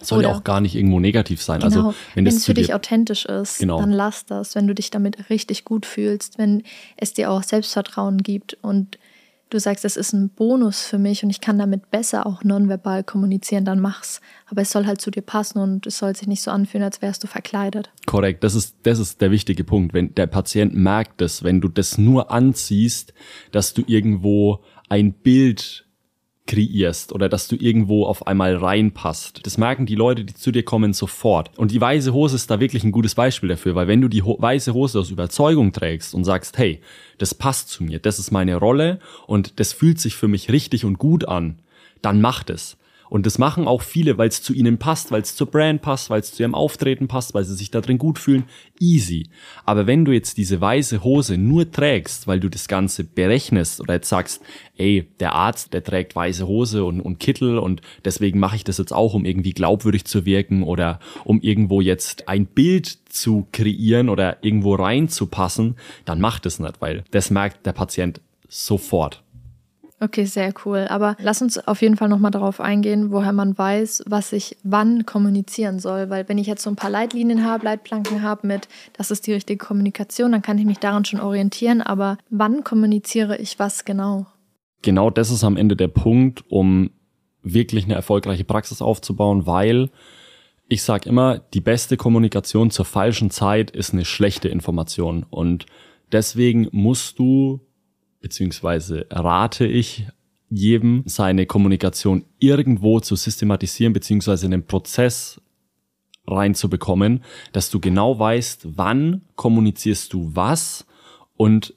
Soll 0.00 0.20
Oder, 0.20 0.28
ja 0.28 0.34
auch 0.34 0.44
gar 0.44 0.60
nicht 0.60 0.74
irgendwo 0.74 1.00
negativ 1.00 1.42
sein. 1.42 1.62
Also, 1.62 1.78
genau, 1.78 1.88
also 1.88 1.98
wenn, 2.14 2.24
wenn 2.24 2.34
es 2.34 2.46
für 2.46 2.54
dich 2.54 2.72
authentisch 2.72 3.26
ist, 3.26 3.58
genau. 3.58 3.78
dann 3.78 3.92
lass 3.92 4.24
das, 4.24 4.54
wenn 4.54 4.66
du 4.66 4.74
dich 4.74 4.90
damit 4.90 5.28
richtig 5.28 5.64
gut 5.64 5.84
fühlst, 5.84 6.38
wenn 6.38 6.62
es 6.96 7.12
dir 7.12 7.30
auch 7.30 7.42
Selbstvertrauen 7.42 8.22
gibt 8.22 8.56
und 8.62 8.98
du 9.50 9.60
sagst, 9.60 9.84
es 9.84 9.96
ist 9.96 10.12
ein 10.12 10.28
Bonus 10.28 10.82
für 10.82 10.98
mich 10.98 11.22
und 11.22 11.30
ich 11.30 11.40
kann 11.40 11.58
damit 11.58 11.90
besser 11.90 12.26
auch 12.26 12.42
nonverbal 12.42 13.04
kommunizieren, 13.04 13.64
dann 13.64 13.80
mach's. 13.80 14.20
Aber 14.46 14.62
es 14.62 14.70
soll 14.70 14.86
halt 14.86 15.00
zu 15.00 15.10
dir 15.10 15.22
passen 15.22 15.58
und 15.58 15.86
es 15.86 15.98
soll 15.98 16.14
sich 16.16 16.28
nicht 16.28 16.42
so 16.42 16.50
anfühlen, 16.50 16.84
als 16.84 17.02
wärst 17.02 17.22
du 17.22 17.26
verkleidet. 17.26 17.90
Korrekt, 18.06 18.44
das 18.44 18.54
ist, 18.54 18.76
das 18.82 18.98
ist 18.98 19.20
der 19.20 19.30
wichtige 19.30 19.64
Punkt. 19.64 19.94
Wenn 19.94 20.14
der 20.14 20.26
Patient 20.26 20.74
merkt 20.74 21.22
es, 21.22 21.44
wenn 21.44 21.60
du 21.60 21.68
das 21.68 21.98
nur 21.98 22.30
anziehst, 22.30 23.14
dass 23.52 23.74
du 23.74 23.82
irgendwo 23.86 24.60
ein 24.88 25.12
Bild 25.12 25.85
kreierst 26.46 27.12
oder 27.12 27.28
dass 27.28 27.48
du 27.48 27.56
irgendwo 27.56 28.04
auf 28.04 28.26
einmal 28.26 28.56
reinpasst. 28.56 29.40
Das 29.44 29.58
merken 29.58 29.86
die 29.86 29.94
Leute, 29.94 30.24
die 30.24 30.34
zu 30.34 30.52
dir 30.52 30.64
kommen, 30.64 30.92
sofort. 30.92 31.50
Und 31.58 31.70
die 31.72 31.80
weiße 31.80 32.12
Hose 32.12 32.36
ist 32.36 32.50
da 32.50 32.60
wirklich 32.60 32.84
ein 32.84 32.92
gutes 32.92 33.14
Beispiel 33.14 33.48
dafür, 33.48 33.74
weil 33.74 33.88
wenn 33.88 34.00
du 34.00 34.08
die 34.08 34.22
weiße 34.22 34.74
Hose 34.74 35.00
aus 35.00 35.10
Überzeugung 35.10 35.72
trägst 35.72 36.14
und 36.14 36.24
sagst, 36.24 36.58
hey, 36.58 36.80
das 37.18 37.34
passt 37.34 37.68
zu 37.68 37.84
mir, 37.84 37.98
das 37.98 38.18
ist 38.18 38.30
meine 38.30 38.56
Rolle 38.56 39.00
und 39.26 39.58
das 39.60 39.72
fühlt 39.72 39.98
sich 40.00 40.16
für 40.16 40.28
mich 40.28 40.50
richtig 40.50 40.84
und 40.84 40.98
gut 40.98 41.26
an, 41.26 41.58
dann 42.02 42.20
mach 42.20 42.44
es. 42.48 42.76
Und 43.08 43.26
das 43.26 43.38
machen 43.38 43.66
auch 43.66 43.82
viele, 43.82 44.18
weil 44.18 44.28
es 44.28 44.42
zu 44.42 44.52
ihnen 44.52 44.78
passt, 44.78 45.10
weil 45.10 45.22
es 45.22 45.36
zur 45.36 45.48
Brand 45.48 45.82
passt, 45.82 46.10
weil 46.10 46.20
es 46.20 46.32
zu 46.32 46.42
ihrem 46.42 46.54
Auftreten 46.54 47.08
passt, 47.08 47.34
weil 47.34 47.44
sie 47.44 47.54
sich 47.54 47.70
da 47.70 47.80
drin 47.80 47.98
gut 47.98 48.18
fühlen. 48.18 48.44
Easy. 48.80 49.28
Aber 49.64 49.86
wenn 49.86 50.04
du 50.04 50.12
jetzt 50.12 50.36
diese 50.38 50.60
weiße 50.60 51.02
Hose 51.04 51.38
nur 51.38 51.70
trägst, 51.70 52.26
weil 52.26 52.40
du 52.40 52.48
das 52.48 52.68
Ganze 52.68 53.04
berechnest 53.04 53.80
oder 53.80 53.94
jetzt 53.94 54.08
sagst, 54.08 54.42
ey, 54.76 55.08
der 55.20 55.34
Arzt, 55.34 55.72
der 55.72 55.84
trägt 55.84 56.14
weiße 56.14 56.46
Hose 56.46 56.84
und, 56.84 57.00
und 57.00 57.18
Kittel 57.18 57.58
und 57.58 57.80
deswegen 58.04 58.38
mache 58.38 58.56
ich 58.56 58.64
das 58.64 58.78
jetzt 58.78 58.92
auch, 58.92 59.14
um 59.14 59.24
irgendwie 59.24 59.52
glaubwürdig 59.52 60.04
zu 60.04 60.26
wirken 60.26 60.62
oder 60.62 61.00
um 61.24 61.40
irgendwo 61.40 61.80
jetzt 61.80 62.28
ein 62.28 62.46
Bild 62.46 62.98
zu 63.08 63.46
kreieren 63.52 64.08
oder 64.08 64.44
irgendwo 64.44 64.74
reinzupassen, 64.74 65.76
dann 66.04 66.20
mach 66.20 66.38
das 66.38 66.58
nicht, 66.58 66.80
weil 66.80 67.04
das 67.10 67.30
merkt 67.30 67.66
der 67.66 67.72
Patient 67.72 68.20
sofort. 68.48 69.22
Okay, 69.98 70.26
sehr 70.26 70.52
cool. 70.64 70.86
Aber 70.90 71.16
lass 71.20 71.40
uns 71.40 71.56
auf 71.66 71.80
jeden 71.80 71.96
Fall 71.96 72.08
nochmal 72.08 72.30
darauf 72.30 72.60
eingehen, 72.60 73.10
woher 73.10 73.32
man 73.32 73.56
weiß, 73.56 74.04
was 74.06 74.32
ich 74.32 74.56
wann 74.62 75.06
kommunizieren 75.06 75.78
soll. 75.78 76.10
Weil 76.10 76.28
wenn 76.28 76.36
ich 76.36 76.46
jetzt 76.46 76.62
so 76.62 76.70
ein 76.70 76.76
paar 76.76 76.90
Leitlinien 76.90 77.44
habe, 77.44 77.64
Leitplanken 77.64 78.22
habe 78.22 78.46
mit, 78.46 78.68
das 78.92 79.10
ist 79.10 79.26
die 79.26 79.32
richtige 79.32 79.64
Kommunikation, 79.64 80.32
dann 80.32 80.42
kann 80.42 80.58
ich 80.58 80.66
mich 80.66 80.78
daran 80.78 81.06
schon 81.06 81.20
orientieren. 81.20 81.80
Aber 81.80 82.18
wann 82.28 82.62
kommuniziere 82.62 83.38
ich 83.38 83.58
was 83.58 83.86
genau? 83.86 84.26
Genau 84.82 85.08
das 85.08 85.30
ist 85.30 85.44
am 85.44 85.56
Ende 85.56 85.76
der 85.76 85.88
Punkt, 85.88 86.44
um 86.50 86.90
wirklich 87.42 87.84
eine 87.84 87.94
erfolgreiche 87.94 88.44
Praxis 88.44 88.82
aufzubauen, 88.82 89.46
weil 89.46 89.88
ich 90.68 90.82
sage 90.82 91.08
immer, 91.08 91.38
die 91.54 91.60
beste 91.60 91.96
Kommunikation 91.96 92.70
zur 92.70 92.84
falschen 92.84 93.30
Zeit 93.30 93.70
ist 93.70 93.92
eine 93.92 94.04
schlechte 94.04 94.48
Information. 94.48 95.24
Und 95.30 95.64
deswegen 96.12 96.68
musst 96.72 97.18
du 97.18 97.60
beziehungsweise 98.26 99.06
rate 99.08 99.68
ich 99.68 100.04
jedem, 100.50 101.04
seine 101.06 101.46
Kommunikation 101.46 102.24
irgendwo 102.40 102.98
zu 102.98 103.14
systematisieren, 103.14 103.92
beziehungsweise 103.92 104.46
in 104.46 104.50
den 104.50 104.66
Prozess 104.66 105.40
reinzubekommen, 106.26 107.22
dass 107.52 107.70
du 107.70 107.78
genau 107.78 108.18
weißt, 108.18 108.66
wann 108.76 109.22
kommunizierst 109.36 110.12
du 110.12 110.32
was 110.34 110.86
und 111.36 111.74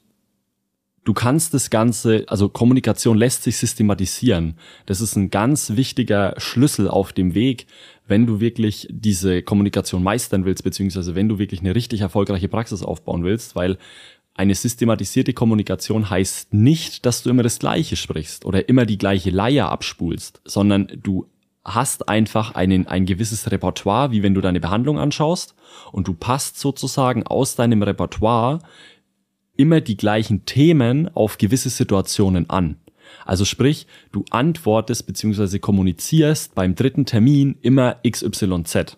du 1.04 1.14
kannst 1.14 1.54
das 1.54 1.70
Ganze, 1.70 2.24
also 2.26 2.48
Kommunikation 2.48 3.16
lässt 3.16 3.44
sich 3.44 3.56
systematisieren. 3.56 4.56
Das 4.86 5.00
ist 5.00 5.14
ein 5.14 5.30
ganz 5.30 5.76
wichtiger 5.76 6.34
Schlüssel 6.38 6.88
auf 6.88 7.12
dem 7.12 7.34
Weg, 7.34 7.68
wenn 8.08 8.26
du 8.26 8.40
wirklich 8.40 8.88
diese 8.90 9.42
Kommunikation 9.42 10.02
meistern 10.02 10.44
willst, 10.44 10.64
beziehungsweise 10.64 11.14
wenn 11.14 11.28
du 11.28 11.38
wirklich 11.38 11.60
eine 11.60 11.76
richtig 11.76 12.00
erfolgreiche 12.00 12.48
Praxis 12.48 12.82
aufbauen 12.82 13.22
willst, 13.22 13.54
weil 13.54 13.78
eine 14.40 14.54
systematisierte 14.54 15.34
Kommunikation 15.34 16.08
heißt 16.08 16.54
nicht, 16.54 17.04
dass 17.04 17.22
du 17.22 17.28
immer 17.28 17.42
das 17.42 17.58
Gleiche 17.58 17.94
sprichst 17.96 18.46
oder 18.46 18.70
immer 18.70 18.86
die 18.86 18.96
gleiche 18.96 19.28
Leier 19.28 19.68
abspulst, 19.68 20.40
sondern 20.46 20.90
du 21.02 21.26
hast 21.62 22.08
einfach 22.08 22.54
einen, 22.54 22.86
ein 22.86 23.04
gewisses 23.04 23.50
Repertoire, 23.50 24.12
wie 24.12 24.22
wenn 24.22 24.32
du 24.32 24.40
deine 24.40 24.58
Behandlung 24.58 24.98
anschaust 24.98 25.54
und 25.92 26.08
du 26.08 26.14
passt 26.14 26.58
sozusagen 26.58 27.26
aus 27.26 27.54
deinem 27.54 27.82
Repertoire 27.82 28.60
immer 29.58 29.82
die 29.82 29.98
gleichen 29.98 30.46
Themen 30.46 31.14
auf 31.14 31.36
gewisse 31.36 31.68
Situationen 31.68 32.48
an. 32.48 32.76
Also 33.26 33.44
sprich, 33.44 33.86
du 34.10 34.24
antwortest 34.30 35.06
bzw. 35.06 35.58
kommunizierst 35.58 36.54
beim 36.54 36.74
dritten 36.74 37.04
Termin 37.04 37.58
immer 37.60 37.98
XYZ. 38.08 38.96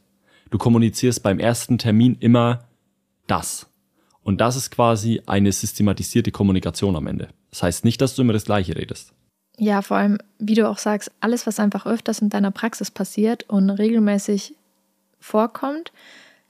Du 0.50 0.58
kommunizierst 0.58 1.24
beim 1.24 1.40
ersten 1.40 1.78
Termin 1.78 2.16
immer 2.20 2.68
das. 3.26 3.71
Und 4.22 4.40
das 4.40 4.56
ist 4.56 4.70
quasi 4.70 5.20
eine 5.26 5.52
systematisierte 5.52 6.30
Kommunikation 6.30 6.96
am 6.96 7.06
Ende. 7.06 7.28
Das 7.50 7.62
heißt 7.62 7.84
nicht, 7.84 8.00
dass 8.00 8.14
du 8.14 8.22
immer 8.22 8.32
das 8.32 8.44
Gleiche 8.44 8.76
redest. 8.76 9.12
Ja, 9.58 9.82
vor 9.82 9.96
allem, 9.96 10.18
wie 10.38 10.54
du 10.54 10.68
auch 10.68 10.78
sagst, 10.78 11.10
alles, 11.20 11.46
was 11.46 11.60
einfach 11.60 11.86
öfters 11.86 12.20
in 12.20 12.30
deiner 12.30 12.50
Praxis 12.50 12.90
passiert 12.90 13.48
und 13.48 13.70
regelmäßig 13.70 14.54
vorkommt, 15.20 15.92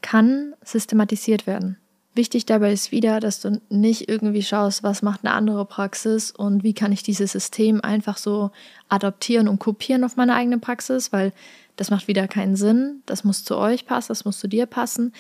kann 0.01 0.55
systematisiert 0.65 1.47
werden. 1.47 1.79
Wichtig 2.15 2.45
dabei 2.45 2.73
ist 2.73 2.93
wieder, 2.93 3.21
dass 3.21 3.41
du 3.41 3.61
nicht 3.71 4.09
irgendwie 4.09 4.43
schaust, 4.43 4.83
was 4.83 5.01
macht 5.01 5.25
eine 5.25 5.35
andere 5.35 5.65
Praxis 5.65 6.31
und 6.31 6.63
wie 6.63 6.75
kann 6.75 6.93
ich 6.93 7.03
dieses 7.03 7.33
System 7.33 7.81
einfach 7.81 8.19
so 8.19 8.51
adaptieren 8.91 9.49
und 9.49 9.59
kopieren 9.59 10.05
auf 10.05 10.17
meine 10.17 10.35
eigene 10.35 10.59
Praxis, 10.59 11.11
weil 11.13 11.33
das 11.77 11.91
macht 11.91 12.09
wieder 12.09 12.29
keinen 12.29 12.55
Sinn. 12.55 13.03
Das 13.07 13.25
muss 13.25 13.45
zu 13.45 13.57
euch 13.57 13.87
passen, 13.87 14.09
das 14.09 14.27
muss 14.27 14.39
zu 14.39 14.47
dir 14.47 14.67
passen, 14.67 15.15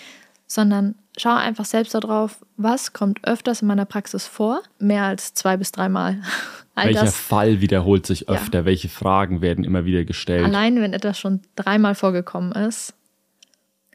sondern 0.46 0.94
schau 1.16 1.34
einfach 1.34 1.64
selbst 1.64 1.94
darauf, 1.94 2.44
was 2.56 2.92
kommt 2.92 3.26
öfters 3.26 3.62
in 3.62 3.68
meiner 3.68 3.84
Praxis 3.84 4.26
vor, 4.26 4.62
mehr 4.78 5.04
als 5.04 5.34
zwei 5.34 5.56
bis 5.56 5.72
dreimal. 5.72 6.22
Welcher 6.74 7.02
das, 7.02 7.16
Fall 7.16 7.60
wiederholt 7.60 8.06
sich 8.06 8.30
öfter? 8.30 8.60
Ja. 8.60 8.64
Welche 8.64 8.88
Fragen 8.88 9.42
werden 9.42 9.62
immer 9.62 9.84
wieder 9.84 10.04
gestellt? 10.04 10.44
Allein 10.44 10.80
wenn 10.80 10.94
etwas 10.94 11.18
schon 11.18 11.40
dreimal 11.54 11.94
vorgekommen 11.94 12.52
ist, 12.52 12.94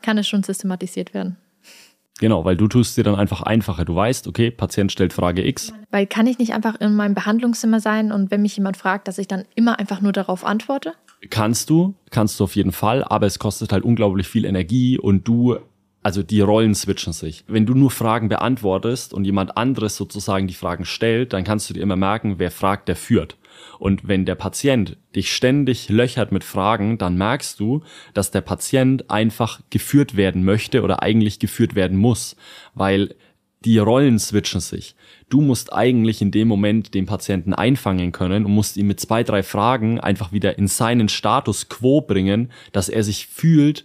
kann 0.03 0.19
es 0.19 0.27
schon 0.27 0.43
systematisiert 0.43 1.15
werden. 1.15 1.37
Genau, 2.19 2.45
weil 2.45 2.57
du 2.57 2.67
tust 2.67 2.97
dir 2.97 3.03
dann 3.03 3.15
einfach 3.15 3.41
einfacher. 3.41 3.85
Du 3.85 3.95
weißt, 3.95 4.27
okay, 4.27 4.49
Patient 4.49 4.91
stellt 4.91 5.13
Frage 5.13 5.45
X. 5.45 5.73
Weil 5.91 6.07
kann 6.07 6.25
ich 6.27 6.39
nicht 6.39 6.53
einfach 6.53 6.79
in 6.79 6.95
meinem 6.95 7.13
Behandlungszimmer 7.13 7.79
sein 7.79 8.11
und 8.11 8.31
wenn 8.31 8.41
mich 8.41 8.55
jemand 8.57 8.77
fragt, 8.77 9.07
dass 9.07 9.17
ich 9.17 9.27
dann 9.27 9.45
immer 9.55 9.79
einfach 9.79 10.01
nur 10.01 10.11
darauf 10.11 10.43
antworte? 10.43 10.93
Kannst 11.29 11.69
du, 11.69 11.95
kannst 12.09 12.39
du 12.39 12.43
auf 12.43 12.55
jeden 12.55 12.71
Fall, 12.71 13.03
aber 13.03 13.25
es 13.25 13.39
kostet 13.39 13.71
halt 13.71 13.83
unglaublich 13.83 14.27
viel 14.27 14.45
Energie 14.45 14.97
und 14.99 15.27
du 15.27 15.57
also 16.07 16.23
die 16.23 16.39
Rollen 16.39 16.73
switchen 16.73 17.11
sich. 17.11 17.43
Wenn 17.47 17.65
du 17.65 17.73
nur 17.73 17.91
Fragen 17.91 18.29
beantwortest 18.29 19.13
und 19.13 19.25
jemand 19.25 19.57
anderes 19.57 19.97
sozusagen 19.97 20.47
die 20.47 20.53
Fragen 20.53 20.85
stellt, 20.85 21.33
dann 21.33 21.43
kannst 21.43 21.69
du 21.69 21.73
dir 21.73 21.81
immer 21.81 21.97
merken, 21.97 22.35
wer 22.37 22.49
fragt, 22.49 22.87
der 22.87 22.95
führt. 22.95 23.35
Und 23.77 24.07
wenn 24.07 24.23
der 24.23 24.35
Patient 24.35 24.95
dich 25.17 25.33
ständig 25.33 25.89
löchert 25.89 26.31
mit 26.31 26.45
Fragen, 26.45 26.97
dann 26.97 27.17
merkst 27.17 27.59
du, 27.59 27.83
dass 28.13 28.31
der 28.31 28.39
Patient 28.39 29.09
einfach 29.11 29.59
geführt 29.69 30.15
werden 30.15 30.45
möchte 30.45 30.81
oder 30.81 31.03
eigentlich 31.03 31.39
geführt 31.39 31.75
werden 31.75 31.97
muss, 31.97 32.37
weil 32.73 33.13
die 33.65 33.77
Rollen 33.77 34.17
switchen 34.17 34.61
sich. 34.61 34.95
Du 35.27 35.41
musst 35.41 35.73
eigentlich 35.73 36.21
in 36.21 36.31
dem 36.31 36.47
Moment 36.47 36.93
den 36.93 37.05
Patienten 37.05 37.53
einfangen 37.53 38.13
können 38.13 38.45
und 38.45 38.53
musst 38.53 38.77
ihn 38.77 38.87
mit 38.87 39.01
zwei, 39.01 39.23
drei 39.23 39.43
Fragen 39.43 39.99
einfach 39.99 40.31
wieder 40.31 40.57
in 40.57 40.69
seinen 40.69 41.09
Status 41.09 41.67
quo 41.67 41.99
bringen, 41.99 42.49
dass 42.71 42.87
er 42.87 43.03
sich 43.03 43.27
fühlt 43.27 43.83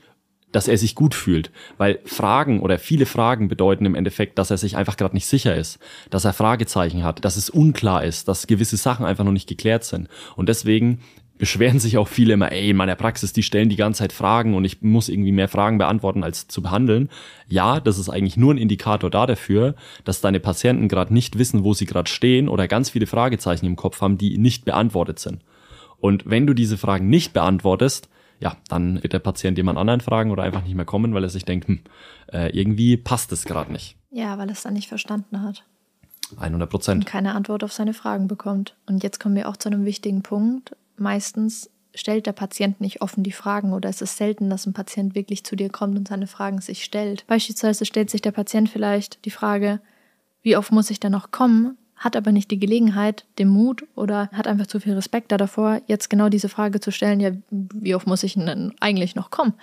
dass 0.52 0.68
er 0.68 0.78
sich 0.78 0.94
gut 0.94 1.14
fühlt. 1.14 1.50
Weil 1.78 1.98
Fragen 2.04 2.60
oder 2.60 2.78
viele 2.78 3.06
Fragen 3.06 3.48
bedeuten 3.48 3.86
im 3.86 3.94
Endeffekt, 3.94 4.38
dass 4.38 4.50
er 4.50 4.58
sich 4.58 4.76
einfach 4.76 4.96
gerade 4.96 5.14
nicht 5.14 5.26
sicher 5.26 5.56
ist, 5.56 5.78
dass 6.10 6.24
er 6.24 6.32
Fragezeichen 6.32 7.02
hat, 7.02 7.24
dass 7.24 7.36
es 7.36 7.50
unklar 7.50 8.04
ist, 8.04 8.28
dass 8.28 8.46
gewisse 8.46 8.76
Sachen 8.76 9.04
einfach 9.04 9.24
noch 9.24 9.32
nicht 9.32 9.48
geklärt 9.48 9.84
sind. 9.84 10.08
Und 10.36 10.48
deswegen 10.48 11.00
beschweren 11.42 11.80
sich 11.80 11.98
auch 11.98 12.06
viele 12.06 12.34
immer, 12.34 12.52
ey, 12.52 12.70
in 12.70 12.76
meiner 12.76 12.94
Praxis, 12.94 13.32
die 13.32 13.42
stellen 13.42 13.68
die 13.68 13.74
ganze 13.74 13.98
Zeit 13.98 14.12
Fragen 14.12 14.54
und 14.54 14.64
ich 14.64 14.80
muss 14.80 15.08
irgendwie 15.08 15.32
mehr 15.32 15.48
Fragen 15.48 15.76
beantworten 15.76 16.22
als 16.22 16.46
zu 16.46 16.62
behandeln. 16.62 17.08
Ja, 17.48 17.80
das 17.80 17.98
ist 17.98 18.08
eigentlich 18.08 18.36
nur 18.36 18.54
ein 18.54 18.58
Indikator 18.58 19.10
da 19.10 19.26
dafür, 19.26 19.74
dass 20.04 20.20
deine 20.20 20.38
Patienten 20.38 20.86
gerade 20.86 21.12
nicht 21.12 21.38
wissen, 21.38 21.64
wo 21.64 21.74
sie 21.74 21.86
gerade 21.86 22.08
stehen 22.08 22.48
oder 22.48 22.68
ganz 22.68 22.90
viele 22.90 23.08
Fragezeichen 23.08 23.66
im 23.66 23.74
Kopf 23.74 24.00
haben, 24.02 24.18
die 24.18 24.38
nicht 24.38 24.64
beantwortet 24.64 25.18
sind. 25.18 25.40
Und 25.98 26.22
wenn 26.26 26.46
du 26.46 26.54
diese 26.54 26.78
Fragen 26.78 27.08
nicht 27.08 27.32
beantwortest, 27.32 28.08
ja, 28.42 28.56
dann 28.68 29.02
wird 29.02 29.12
der 29.12 29.20
Patient 29.20 29.56
jemand 29.56 29.78
anderen 29.78 30.00
fragen 30.00 30.32
oder 30.32 30.42
einfach 30.42 30.64
nicht 30.64 30.74
mehr 30.74 30.84
kommen, 30.84 31.14
weil 31.14 31.22
er 31.22 31.30
sich 31.30 31.44
denkt, 31.44 31.68
hm, 31.68 31.80
äh, 32.32 32.50
irgendwie 32.50 32.96
passt 32.96 33.30
es 33.30 33.44
gerade 33.44 33.70
nicht. 33.70 33.96
Ja, 34.10 34.36
weil 34.36 34.48
er 34.48 34.52
es 34.52 34.62
dann 34.62 34.74
nicht 34.74 34.88
verstanden 34.88 35.42
hat. 35.42 35.64
100 36.36 36.68
Prozent. 36.68 37.04
Und 37.04 37.10
keine 37.10 37.34
Antwort 37.34 37.62
auf 37.62 37.72
seine 37.72 37.94
Fragen 37.94 38.26
bekommt. 38.26 38.74
Und 38.86 39.04
jetzt 39.04 39.20
kommen 39.20 39.36
wir 39.36 39.48
auch 39.48 39.56
zu 39.56 39.68
einem 39.68 39.84
wichtigen 39.84 40.22
Punkt. 40.22 40.74
Meistens 40.96 41.70
stellt 41.94 42.26
der 42.26 42.32
Patient 42.32 42.80
nicht 42.80 43.00
offen 43.00 43.22
die 43.22 43.32
Fragen 43.32 43.72
oder 43.72 43.88
es 43.88 44.02
ist 44.02 44.16
selten, 44.16 44.50
dass 44.50 44.66
ein 44.66 44.72
Patient 44.72 45.14
wirklich 45.14 45.44
zu 45.44 45.54
dir 45.54 45.70
kommt 45.70 45.96
und 45.96 46.08
seine 46.08 46.26
Fragen 46.26 46.60
sich 46.60 46.82
stellt. 46.82 47.24
Beispielsweise 47.28 47.84
stellt 47.84 48.10
sich 48.10 48.22
der 48.22 48.32
Patient 48.32 48.68
vielleicht 48.68 49.24
die 49.24 49.30
Frage, 49.30 49.80
wie 50.42 50.56
oft 50.56 50.72
muss 50.72 50.90
ich 50.90 50.98
denn 50.98 51.12
noch 51.12 51.30
kommen, 51.30 51.76
hat 52.02 52.16
aber 52.16 52.32
nicht 52.32 52.50
die 52.50 52.58
Gelegenheit, 52.58 53.24
den 53.38 53.48
Mut 53.48 53.84
oder 53.94 54.28
hat 54.32 54.46
einfach 54.46 54.66
zu 54.66 54.80
viel 54.80 54.94
Respekt 54.94 55.30
davor, 55.32 55.80
jetzt 55.86 56.10
genau 56.10 56.28
diese 56.28 56.48
Frage 56.48 56.80
zu 56.80 56.90
stellen, 56.90 57.20
ja, 57.20 57.30
wie 57.50 57.94
oft 57.94 58.06
muss 58.06 58.24
ich 58.24 58.34
denn 58.34 58.74
eigentlich 58.80 59.14
noch 59.14 59.30
kommen? 59.30 59.54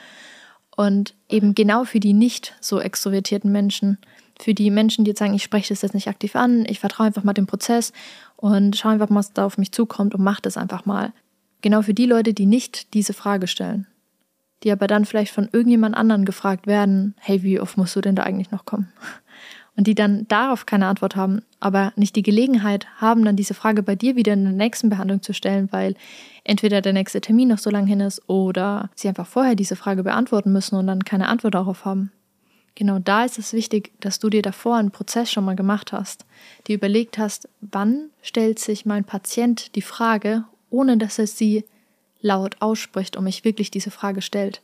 Und 0.76 1.14
eben 1.28 1.54
genau 1.54 1.84
für 1.84 2.00
die 2.00 2.14
nicht 2.14 2.56
so 2.62 2.80
extrovertierten 2.80 3.52
Menschen 3.52 3.98
für 4.42 4.54
die 4.54 4.72
Menschen, 4.72 5.04
die 5.04 5.10
jetzt 5.10 5.20
sagen, 5.20 5.34
ich 5.34 5.44
spreche 5.44 5.74
das 5.74 5.82
jetzt 5.82 5.94
nicht 5.94 6.08
aktiv 6.08 6.36
an, 6.36 6.66
ich 6.66 6.80
vertraue 6.80 7.08
einfach 7.08 7.24
mal 7.24 7.34
dem 7.34 7.46
Prozess 7.46 7.92
und 8.38 8.78
schaue 8.78 8.94
einfach 8.94 9.10
mal, 9.10 9.20
was 9.20 9.34
da 9.34 9.46
auf 9.46 9.58
mich 9.58 9.74
zukommt 9.74 10.16
und 10.16 10.24
mache 10.24 10.42
das 10.42 10.56
einfach 10.56 10.86
mal. 10.86 11.12
Genau 11.62 11.82
für 11.82 11.94
die 11.94 12.06
Leute, 12.06 12.34
die 12.34 12.46
nicht 12.46 12.94
diese 12.94 13.12
Frage 13.12 13.48
stellen, 13.48 13.86
die 14.64 14.72
aber 14.72 14.88
dann 14.88 15.04
vielleicht 15.04 15.34
von 15.34 15.50
irgendjemand 15.52 15.96
anderen 15.96 16.24
gefragt 16.24 16.68
werden, 16.68 17.16
hey, 17.20 17.44
wie 17.44 17.60
oft 17.60 17.78
musst 17.78 17.98
du 17.98 18.02
denn 18.02 18.16
da 18.16 18.24
eigentlich 18.24 18.52
noch 18.52 18.64
kommen? 18.64 18.88
Und 19.80 19.88
die 19.88 19.96
dann 19.96 20.28
darauf 20.28 20.66
keine 20.66 20.88
Antwort 20.88 21.16
haben, 21.16 21.42
aber 21.62 21.94
nicht 21.96 22.18
die 22.18 22.22
Gelegenheit 22.22 22.86
haben, 22.98 23.24
dann 23.24 23.38
diese 23.38 23.54
Frage 23.54 23.82
bei 23.82 23.96
dir 23.96 24.18
wieder 24.18 24.34
in 24.34 24.44
der 24.44 24.52
nächsten 24.52 24.90
Behandlung 24.90 25.22
zu 25.22 25.34
stellen, 25.34 25.70
weil 25.72 25.96
entweder 26.44 26.82
der 26.82 26.92
nächste 26.92 27.22
Termin 27.22 27.48
noch 27.48 27.60
so 27.60 27.70
lang 27.70 27.88
hin 27.88 28.02
ist 28.02 28.22
oder 28.28 28.90
sie 28.94 29.08
einfach 29.08 29.26
vorher 29.26 29.56
diese 29.56 29.78
Frage 29.78 30.04
beantworten 30.04 30.52
müssen 30.52 30.76
und 30.76 30.88
dann 30.88 31.06
keine 31.06 31.30
Antwort 31.30 31.54
darauf 31.54 31.86
haben. 31.86 32.12
Genau 32.76 33.00
da 33.00 33.24
ist 33.24 33.40
es 33.40 33.54
wichtig, 33.54 33.94
dass 34.02 34.20
du 34.20 34.30
dir 34.30 34.42
davor 34.42 34.76
einen 34.76 34.92
Prozess 34.92 35.32
schon 35.32 35.46
mal 35.46 35.56
gemacht 35.56 35.94
hast, 35.94 36.26
dir 36.68 36.76
überlegt 36.76 37.18
hast, 37.18 37.48
wann 37.62 38.10
stellt 38.22 38.60
sich 38.60 38.86
mein 38.86 39.06
Patient 39.06 39.78
die 39.78 39.82
Frage, 39.82 40.44
ohne 40.70 40.98
dass 40.98 41.20
er 41.20 41.28
sie 41.28 41.64
laut 42.20 42.58
ausspricht 42.60 43.16
und 43.16 43.24
mich 43.24 43.46
wirklich 43.46 43.72
diese 43.72 43.92
Frage 43.92 44.22
stellt. 44.22 44.62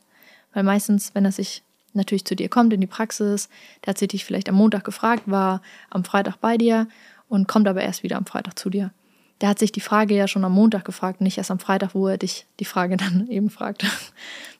Weil 0.52 0.64
meistens, 0.64 1.14
wenn 1.14 1.24
er 1.24 1.32
sich 1.32 1.62
natürlich 1.96 2.24
zu 2.24 2.36
dir 2.36 2.48
kommt 2.48 2.72
in 2.72 2.80
die 2.80 2.86
Praxis, 2.86 3.48
der 3.84 3.90
hat 3.90 3.98
sich 3.98 4.08
dich 4.08 4.24
vielleicht 4.24 4.48
am 4.48 4.54
Montag 4.54 4.84
gefragt, 4.84 5.24
war 5.26 5.62
am 5.90 6.04
Freitag 6.04 6.36
bei 6.36 6.56
dir 6.56 6.86
und 7.28 7.48
kommt 7.48 7.66
aber 7.66 7.82
erst 7.82 8.02
wieder 8.02 8.16
am 8.16 8.26
Freitag 8.26 8.58
zu 8.58 8.70
dir. 8.70 8.92
Der 9.40 9.50
hat 9.50 9.58
sich 9.58 9.70
die 9.72 9.80
Frage 9.80 10.16
ja 10.16 10.28
schon 10.28 10.44
am 10.44 10.52
Montag 10.52 10.84
gefragt, 10.84 11.20
nicht 11.20 11.36
erst 11.36 11.50
am 11.50 11.58
Freitag, 11.58 11.94
wo 11.94 12.08
er 12.08 12.16
dich 12.16 12.46
die 12.60 12.64
Frage 12.64 12.96
dann 12.96 13.28
eben 13.28 13.50
fragt. 13.50 13.84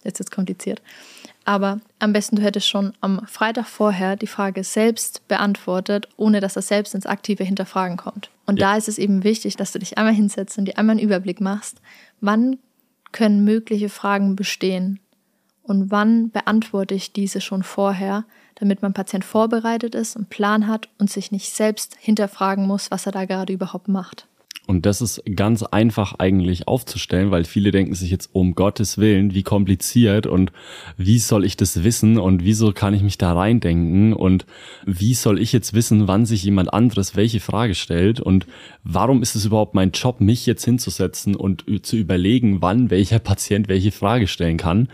Jetzt 0.05 0.21
ist 0.21 0.27
es 0.27 0.31
kompliziert. 0.31 0.83
Aber 1.45 1.81
am 2.01 2.13
besten, 2.13 2.37
du 2.37 2.43
hättest 2.43 2.69
schon 2.69 2.93
am 3.01 3.25
Freitag 3.27 3.67
vorher 3.67 4.17
die 4.17 4.27
Frage 4.27 4.65
selbst 4.65 5.27
beantwortet, 5.29 6.09
ohne 6.17 6.41
dass 6.41 6.55
das 6.55 6.67
selbst 6.67 6.95
ins 6.95 7.07
aktive 7.07 7.45
Hinterfragen 7.45 7.97
kommt. 7.97 8.31
Und 8.47 8.59
ja. 8.59 8.73
da 8.73 8.77
ist 8.77 8.89
es 8.89 8.99
eben 8.99 9.23
wichtig, 9.23 9.57
dass 9.57 9.71
du 9.71 9.79
dich 9.79 9.97
einmal 9.97 10.13
hinsetzt 10.13 10.59
und 10.59 10.65
dir 10.65 10.77
einmal 10.77 10.95
einen 10.95 11.05
Überblick 11.05 11.41
machst, 11.41 11.81
wann 12.21 12.59
können 13.13 13.45
mögliche 13.45 13.89
Fragen 13.89 14.35
bestehen 14.35 14.99
und 15.67 15.91
wann 15.91 16.31
beantworte 16.31 16.95
ich 16.95 17.13
diese 17.13 17.41
schon 17.41 17.63
vorher, 17.63 18.25
damit 18.55 18.83
mein 18.83 18.95
Patient 18.95 19.25
vorbereitet 19.25 19.95
ist, 19.95 20.17
einen 20.17 20.27
Plan 20.27 20.67
hat 20.69 20.89
und 20.99 21.11
sich 21.11 21.33
nicht 21.33 21.51
selbst 21.51 21.97
hinterfragen 21.99 22.67
muss, 22.67 22.91
was 22.91 23.07
er 23.07 23.13
da 23.13 23.25
gerade 23.25 23.53
überhaupt 23.53 23.89
macht. 23.89 24.27
Und 24.67 24.85
das 24.85 25.01
ist 25.01 25.23
ganz 25.37 25.63
einfach 25.63 26.15
eigentlich 26.19 26.67
aufzustellen, 26.67 27.31
weil 27.31 27.45
viele 27.45 27.71
denken 27.71 27.95
sich 27.95 28.11
jetzt, 28.11 28.31
um 28.33 28.57
Gottes 28.57 28.99
Willen, 28.99 29.33
wie 29.33 29.45
kompliziert 29.45 30.27
und 30.27 30.51
wie 30.97 31.21
soll 31.21 31.45
ich 31.45 31.57
das 31.57 31.85
wissen 31.85 32.19
und 32.19 32.45
wieso 32.45 32.73
kann 32.73 32.93
ich 32.93 33.03
mich 33.03 33.17
da 33.17 33.33
reindenken 33.33 34.13
und 34.13 34.45
wie 34.85 35.15
soll 35.15 35.41
ich 35.41 35.53
jetzt 35.53 35.73
wissen, 35.73 36.09
wann 36.09 36.27
sich 36.27 36.43
jemand 36.43 36.75
anderes 36.75 37.15
welche 37.15 37.39
Frage 37.39 37.77
stellt 37.77 38.19
und 38.19 38.47
warum 38.83 39.23
ist 39.23 39.37
es 39.37 39.45
überhaupt 39.45 39.75
mein 39.75 39.93
Job, 39.93 40.21
mich 40.21 40.47
jetzt 40.47 40.65
hinzusetzen 40.65 41.37
und 41.37 41.65
zu 41.83 41.97
überlegen, 41.97 42.61
wann 42.61 42.91
welcher 42.91 43.21
Patient 43.21 43.69
welche 43.69 43.93
Frage 43.93 44.27
stellen 44.27 44.57
kann. 44.57 44.89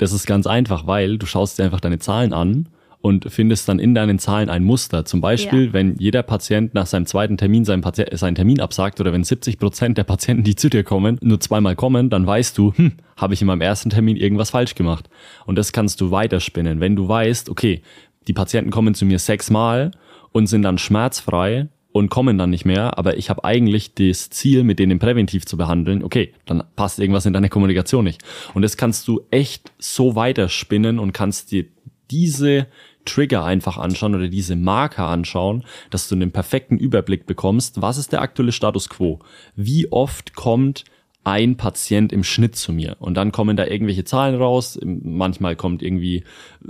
Das 0.00 0.12
ist 0.12 0.24
ganz 0.24 0.46
einfach, 0.46 0.86
weil 0.86 1.18
du 1.18 1.26
schaust 1.26 1.58
dir 1.58 1.64
einfach 1.64 1.78
deine 1.78 1.98
Zahlen 1.98 2.32
an 2.32 2.70
und 3.02 3.30
findest 3.30 3.68
dann 3.68 3.78
in 3.78 3.94
deinen 3.94 4.18
Zahlen 4.18 4.48
ein 4.48 4.64
Muster. 4.64 5.04
Zum 5.04 5.20
Beispiel, 5.20 5.66
ja. 5.66 5.72
wenn 5.74 5.94
jeder 5.98 6.22
Patient 6.22 6.72
nach 6.72 6.86
seinem 6.86 7.04
zweiten 7.04 7.36
Termin 7.36 7.66
seinen, 7.66 7.82
Patient, 7.82 8.08
seinen 8.18 8.34
Termin 8.34 8.60
absagt 8.60 8.98
oder 8.98 9.12
wenn 9.12 9.24
70 9.24 9.58
Prozent 9.58 9.98
der 9.98 10.04
Patienten, 10.04 10.42
die 10.42 10.56
zu 10.56 10.70
dir 10.70 10.84
kommen, 10.84 11.18
nur 11.20 11.38
zweimal 11.38 11.76
kommen, 11.76 12.08
dann 12.08 12.26
weißt 12.26 12.56
du, 12.56 12.72
hm, 12.74 12.92
habe 13.18 13.34
ich 13.34 13.42
in 13.42 13.46
meinem 13.46 13.60
ersten 13.60 13.90
Termin 13.90 14.16
irgendwas 14.16 14.48
falsch 14.48 14.74
gemacht. 14.74 15.10
Und 15.44 15.56
das 15.56 15.70
kannst 15.70 16.00
du 16.00 16.10
weiterspinnen. 16.10 16.80
Wenn 16.80 16.96
du 16.96 17.06
weißt, 17.06 17.50
okay, 17.50 17.82
die 18.26 18.32
Patienten 18.32 18.70
kommen 18.70 18.94
zu 18.94 19.04
mir 19.04 19.18
sechsmal 19.18 19.90
und 20.32 20.46
sind 20.46 20.62
dann 20.62 20.78
schmerzfrei 20.78 21.68
und 21.92 22.08
kommen 22.08 22.38
dann 22.38 22.50
nicht 22.50 22.64
mehr, 22.64 22.98
aber 22.98 23.16
ich 23.16 23.30
habe 23.30 23.44
eigentlich 23.44 23.94
das 23.94 24.30
Ziel, 24.30 24.64
mit 24.64 24.78
denen 24.78 24.98
präventiv 24.98 25.44
zu 25.46 25.56
behandeln, 25.56 26.04
okay, 26.04 26.32
dann 26.46 26.62
passt 26.76 26.98
irgendwas 26.98 27.26
in 27.26 27.32
deiner 27.32 27.48
Kommunikation 27.48 28.04
nicht. 28.04 28.22
Und 28.54 28.62
das 28.62 28.76
kannst 28.76 29.08
du 29.08 29.22
echt 29.30 29.72
so 29.78 30.14
weiterspinnen 30.14 30.98
und 30.98 31.12
kannst 31.12 31.50
dir 31.50 31.66
diese 32.10 32.66
Trigger 33.04 33.44
einfach 33.44 33.78
anschauen 33.78 34.14
oder 34.14 34.28
diese 34.28 34.56
Marker 34.56 35.06
anschauen, 35.06 35.64
dass 35.90 36.08
du 36.08 36.14
einen 36.14 36.32
perfekten 36.32 36.76
Überblick 36.76 37.26
bekommst, 37.26 37.80
was 37.80 37.98
ist 37.98 38.12
der 38.12 38.20
aktuelle 38.22 38.52
Status 38.52 38.88
quo? 38.88 39.20
Wie 39.56 39.90
oft 39.90 40.34
kommt 40.34 40.84
ein 41.22 41.56
Patient 41.56 42.12
im 42.12 42.24
Schnitt 42.24 42.56
zu 42.56 42.72
mir. 42.72 42.96
Und 42.98 43.14
dann 43.14 43.30
kommen 43.30 43.56
da 43.56 43.66
irgendwelche 43.66 44.04
Zahlen 44.04 44.34
raus. 44.34 44.78
Manchmal 44.82 45.54
kommt 45.54 45.82
irgendwie 45.82 46.24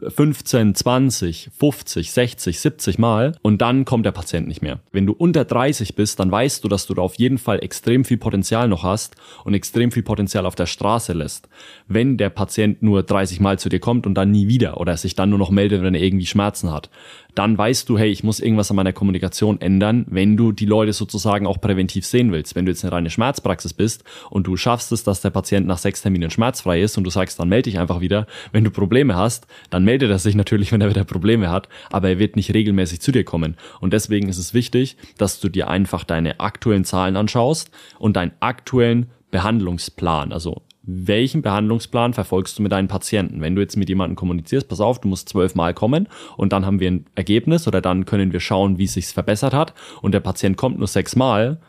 15, 0.08 0.74
20, 0.74 1.50
50, 1.56 2.10
60, 2.12 2.60
70 2.60 2.98
Mal 2.98 3.36
und 3.42 3.62
dann 3.62 3.84
kommt 3.84 4.06
der 4.06 4.12
Patient 4.12 4.48
nicht 4.48 4.60
mehr. 4.60 4.80
Wenn 4.90 5.06
du 5.06 5.12
unter 5.12 5.44
30 5.44 5.94
bist, 5.94 6.18
dann 6.18 6.32
weißt 6.32 6.64
du, 6.64 6.68
dass 6.68 6.86
du 6.86 6.94
da 6.94 7.02
auf 7.02 7.14
jeden 7.14 7.38
Fall 7.38 7.62
extrem 7.62 8.04
viel 8.04 8.16
Potenzial 8.16 8.68
noch 8.68 8.82
hast 8.82 9.14
und 9.44 9.54
extrem 9.54 9.92
viel 9.92 10.02
Potenzial 10.02 10.46
auf 10.46 10.56
der 10.56 10.66
Straße 10.66 11.12
lässt. 11.12 11.48
Wenn 11.86 12.16
der 12.16 12.30
Patient 12.30 12.82
nur 12.82 13.04
30 13.04 13.38
Mal 13.38 13.58
zu 13.58 13.68
dir 13.68 13.80
kommt 13.80 14.06
und 14.06 14.14
dann 14.14 14.32
nie 14.32 14.48
wieder 14.48 14.80
oder 14.80 14.96
sich 14.96 15.14
dann 15.14 15.30
nur 15.30 15.38
noch 15.38 15.50
meldet, 15.50 15.82
wenn 15.82 15.94
er 15.94 16.02
irgendwie 16.02 16.26
Schmerzen 16.26 16.72
hat, 16.72 16.90
dann 17.34 17.56
weißt 17.56 17.88
du, 17.88 17.98
hey, 17.98 18.10
ich 18.10 18.24
muss 18.24 18.40
irgendwas 18.40 18.70
an 18.70 18.76
meiner 18.76 18.92
Kommunikation 18.92 19.60
ändern, 19.60 20.06
wenn 20.08 20.36
du 20.36 20.52
die 20.52 20.66
Leute 20.66 20.92
sozusagen 20.92 21.46
auch 21.46 21.60
präventiv 21.60 22.06
sehen 22.06 22.32
willst. 22.32 22.54
Wenn 22.54 22.66
du 22.66 22.72
jetzt 22.72 22.84
eine 22.84 22.92
reine 22.92 23.10
Schmerzpraxis 23.10 23.72
bist 23.72 24.04
und 24.30 24.46
du 24.46 24.56
schaffst 24.56 24.92
es, 24.92 25.04
dass 25.04 25.20
der 25.20 25.30
Patient 25.30 25.66
nach 25.66 25.78
sechs 25.78 26.02
Terminen 26.02 26.30
schmerzfrei 26.30 26.80
ist 26.82 26.96
und 26.98 27.04
du 27.04 27.10
sagst, 27.10 27.38
dann 27.38 27.48
melde 27.48 27.70
dich 27.70 27.78
einfach 27.78 28.00
wieder. 28.00 28.26
Wenn 28.52 28.64
du 28.64 28.70
Probleme 28.70 29.16
hast, 29.16 29.46
dann 29.70 29.84
meldet 29.84 30.10
er 30.10 30.18
sich 30.18 30.34
natürlich, 30.34 30.72
wenn 30.72 30.80
er 30.80 30.90
wieder 30.90 31.04
Probleme 31.04 31.50
hat, 31.50 31.68
aber 31.90 32.08
er 32.08 32.18
wird 32.18 32.36
nicht 32.36 32.54
regelmäßig 32.54 33.00
zu 33.00 33.12
dir 33.12 33.24
kommen. 33.24 33.56
Und 33.80 33.92
deswegen 33.92 34.28
ist 34.28 34.38
es 34.38 34.54
wichtig, 34.54 34.96
dass 35.18 35.40
du 35.40 35.48
dir 35.48 35.68
einfach 35.68 36.04
deine 36.04 36.40
aktuellen 36.40 36.84
Zahlen 36.84 37.16
anschaust 37.16 37.70
und 37.98 38.16
deinen 38.16 38.32
aktuellen 38.40 39.10
Behandlungsplan, 39.30 40.32
also 40.32 40.62
welchen 40.92 41.42
Behandlungsplan 41.42 42.12
verfolgst 42.12 42.58
du 42.58 42.62
mit 42.62 42.72
deinen 42.72 42.88
Patienten? 42.88 43.40
Wenn 43.40 43.54
du 43.54 43.60
jetzt 43.60 43.76
mit 43.76 43.88
jemandem 43.88 44.16
kommunizierst, 44.16 44.68
pass 44.68 44.80
auf, 44.80 45.00
du 45.00 45.08
musst 45.08 45.28
zwölfmal 45.28 45.74
kommen 45.74 46.08
und 46.36 46.52
dann 46.52 46.66
haben 46.66 46.80
wir 46.80 46.90
ein 46.90 47.06
Ergebnis 47.14 47.66
oder 47.68 47.80
dann 47.80 48.04
können 48.04 48.32
wir 48.32 48.40
schauen, 48.40 48.78
wie 48.78 48.84
es 48.84 48.94
sich 48.94 49.06
verbessert 49.06 49.54
hat 49.54 49.74
und 50.02 50.12
der 50.12 50.20
Patient 50.20 50.56
kommt 50.56 50.78
nur 50.78 50.88
sechsmal, 50.88 51.60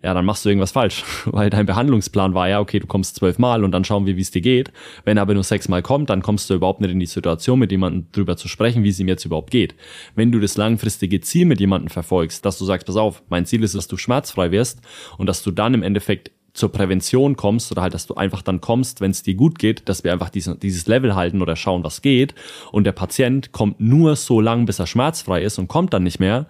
ja, 0.00 0.14
dann 0.14 0.24
machst 0.24 0.44
du 0.44 0.48
irgendwas 0.48 0.70
falsch, 0.70 1.02
weil 1.26 1.50
dein 1.50 1.66
Behandlungsplan 1.66 2.32
war 2.32 2.48
ja, 2.48 2.60
okay, 2.60 2.78
du 2.78 2.86
kommst 2.86 3.16
zwölfmal 3.16 3.64
und 3.64 3.72
dann 3.72 3.84
schauen 3.84 4.06
wir, 4.06 4.16
wie 4.16 4.20
es 4.20 4.30
dir 4.30 4.40
geht. 4.40 4.70
Wenn 5.04 5.16
er 5.16 5.22
aber 5.22 5.34
nur 5.34 5.42
sechsmal 5.42 5.82
kommt, 5.82 6.08
dann 6.10 6.22
kommst 6.22 6.48
du 6.48 6.54
überhaupt 6.54 6.80
nicht 6.80 6.92
in 6.92 7.00
die 7.00 7.06
Situation, 7.06 7.58
mit 7.58 7.72
jemandem 7.72 8.06
drüber 8.12 8.36
zu 8.36 8.46
sprechen, 8.46 8.84
wie 8.84 8.90
es 8.90 9.00
ihm 9.00 9.08
jetzt 9.08 9.24
überhaupt 9.24 9.50
geht. 9.50 9.74
Wenn 10.14 10.30
du 10.30 10.38
das 10.38 10.56
langfristige 10.56 11.20
Ziel 11.20 11.46
mit 11.46 11.58
jemandem 11.58 11.88
verfolgst, 11.88 12.44
dass 12.44 12.58
du 12.58 12.64
sagst, 12.64 12.86
pass 12.86 12.96
auf, 12.96 13.22
mein 13.28 13.44
Ziel 13.44 13.64
ist, 13.64 13.74
dass 13.74 13.88
du 13.88 13.96
schmerzfrei 13.96 14.52
wirst 14.52 14.80
und 15.16 15.26
dass 15.26 15.42
du 15.42 15.50
dann 15.50 15.74
im 15.74 15.82
Endeffekt 15.82 16.30
zur 16.58 16.72
Prävention 16.72 17.36
kommst 17.36 17.70
oder 17.72 17.82
halt, 17.82 17.94
dass 17.94 18.06
du 18.06 18.14
einfach 18.14 18.42
dann 18.42 18.60
kommst, 18.60 19.00
wenn 19.00 19.10
es 19.10 19.22
dir 19.22 19.34
gut 19.34 19.58
geht, 19.58 19.88
dass 19.88 20.04
wir 20.04 20.12
einfach 20.12 20.30
diesen, 20.30 20.58
dieses 20.60 20.86
Level 20.86 21.14
halten 21.14 21.40
oder 21.40 21.56
schauen, 21.56 21.84
was 21.84 22.02
geht 22.02 22.34
und 22.72 22.84
der 22.84 22.92
Patient 22.92 23.52
kommt 23.52 23.80
nur 23.80 24.16
so 24.16 24.40
lang, 24.40 24.66
bis 24.66 24.78
er 24.78 24.86
schmerzfrei 24.86 25.42
ist 25.42 25.58
und 25.58 25.68
kommt 25.68 25.94
dann 25.94 26.02
nicht 26.02 26.20
mehr, 26.20 26.46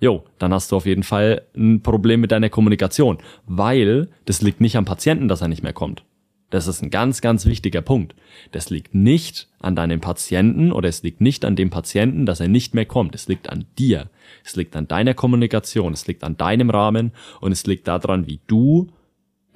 jo, 0.00 0.24
dann 0.38 0.52
hast 0.52 0.70
du 0.72 0.76
auf 0.76 0.86
jeden 0.86 1.02
Fall 1.02 1.42
ein 1.56 1.82
Problem 1.82 2.20
mit 2.20 2.32
deiner 2.32 2.50
Kommunikation, 2.50 3.18
weil 3.46 4.08
das 4.26 4.42
liegt 4.42 4.60
nicht 4.60 4.76
am 4.76 4.84
Patienten, 4.84 5.28
dass 5.28 5.40
er 5.40 5.48
nicht 5.48 5.62
mehr 5.62 5.72
kommt. 5.72 6.04
Das 6.50 6.68
ist 6.68 6.80
ein 6.80 6.90
ganz, 6.90 7.20
ganz 7.20 7.44
wichtiger 7.44 7.82
Punkt. 7.82 8.14
Das 8.52 8.70
liegt 8.70 8.94
nicht 8.94 9.48
an 9.58 9.74
deinem 9.74 10.00
Patienten 10.00 10.70
oder 10.70 10.88
es 10.88 11.02
liegt 11.02 11.20
nicht 11.20 11.44
an 11.44 11.56
dem 11.56 11.70
Patienten, 11.70 12.24
dass 12.24 12.38
er 12.38 12.46
nicht 12.46 12.72
mehr 12.72 12.86
kommt. 12.86 13.16
Es 13.16 13.26
liegt 13.26 13.50
an 13.50 13.64
dir. 13.78 14.10
Es 14.44 14.54
liegt 14.54 14.76
an 14.76 14.86
deiner 14.86 15.14
Kommunikation. 15.14 15.92
Es 15.92 16.06
liegt 16.06 16.22
an 16.22 16.36
deinem 16.36 16.70
Rahmen 16.70 17.10
und 17.40 17.50
es 17.50 17.66
liegt 17.66 17.88
daran, 17.88 18.28
wie 18.28 18.38
du 18.46 18.86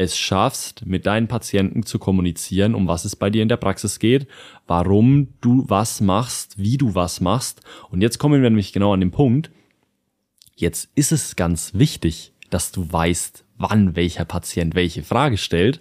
es 0.01 0.17
schaffst, 0.17 0.87
mit 0.87 1.05
deinen 1.05 1.29
Patienten 1.29 1.83
zu 1.83 1.99
kommunizieren, 1.99 2.75
um 2.75 2.89
was 2.89 3.05
es 3.05 3.17
bei 3.17 3.29
dir 3.29 3.43
in 3.43 3.51
der 3.51 3.59
Praxis 3.59 3.99
geht, 3.99 4.27
warum 4.67 5.29
du 5.43 5.67
was 5.69 6.01
machst, 6.01 6.57
wie 6.57 6.79
du 6.79 6.95
was 6.95 7.21
machst. 7.21 7.61
Und 7.91 8.01
jetzt 8.01 8.19
kommen 8.19 8.43
wir 8.43 8.49
nämlich 8.49 8.73
genau 8.73 8.95
an 8.95 9.01
den 9.01 9.11
Punkt. 9.11 9.51
Jetzt 10.57 10.91
ist 10.95 11.13
es 11.13 11.37
ganz 11.37 11.75
wichtig, 11.75 12.33
dass 12.49 12.73
du 12.73 12.91
weißt, 12.91 13.45
wann 13.59 13.95
welcher 13.95 14.25
Patient 14.25 14.75
welche 14.75 15.03
Frage 15.03 15.37
stellt 15.37 15.81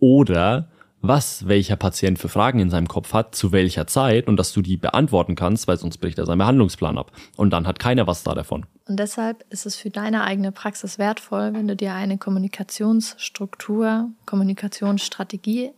oder 0.00 0.71
was 1.02 1.48
welcher 1.48 1.74
Patient 1.74 2.18
für 2.18 2.28
Fragen 2.28 2.60
in 2.60 2.70
seinem 2.70 2.86
Kopf 2.86 3.12
hat, 3.12 3.34
zu 3.34 3.50
welcher 3.50 3.88
Zeit 3.88 4.28
und 4.28 4.36
dass 4.36 4.52
du 4.52 4.62
die 4.62 4.76
beantworten 4.76 5.34
kannst, 5.34 5.66
weil 5.66 5.76
sonst 5.76 5.98
bricht 5.98 6.16
er 6.18 6.26
seinen 6.26 6.38
Behandlungsplan 6.38 6.96
ab. 6.96 7.10
Und 7.36 7.50
dann 7.50 7.66
hat 7.66 7.80
keiner 7.80 8.06
was 8.06 8.22
da 8.22 8.34
davon. 8.34 8.66
Und 8.86 9.00
deshalb 9.00 9.44
ist 9.50 9.66
es 9.66 9.74
für 9.74 9.90
deine 9.90 10.22
eigene 10.22 10.52
Praxis 10.52 10.98
wertvoll, 10.98 11.52
wenn 11.54 11.66
du 11.66 11.74
dir 11.74 11.92
eine 11.94 12.18
Kommunikationsstruktur, 12.18 14.10
Kommunikationsstrategie 14.26 15.72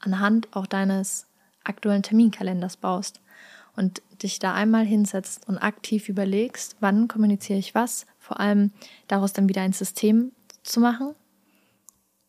anhand 0.00 0.46
auch 0.52 0.66
deines 0.66 1.26
aktuellen 1.64 2.04
Terminkalenders 2.04 2.76
baust 2.76 3.20
und 3.74 4.00
dich 4.22 4.38
da 4.38 4.54
einmal 4.54 4.84
hinsetzt 4.84 5.48
und 5.48 5.58
aktiv 5.58 6.08
überlegst, 6.08 6.76
wann 6.78 7.08
kommuniziere 7.08 7.58
ich 7.58 7.74
was, 7.74 8.06
vor 8.20 8.38
allem 8.38 8.70
daraus 9.08 9.32
dann 9.32 9.48
wieder 9.48 9.62
ein 9.62 9.72
System 9.72 10.30
zu 10.62 10.78
machen, 10.78 11.16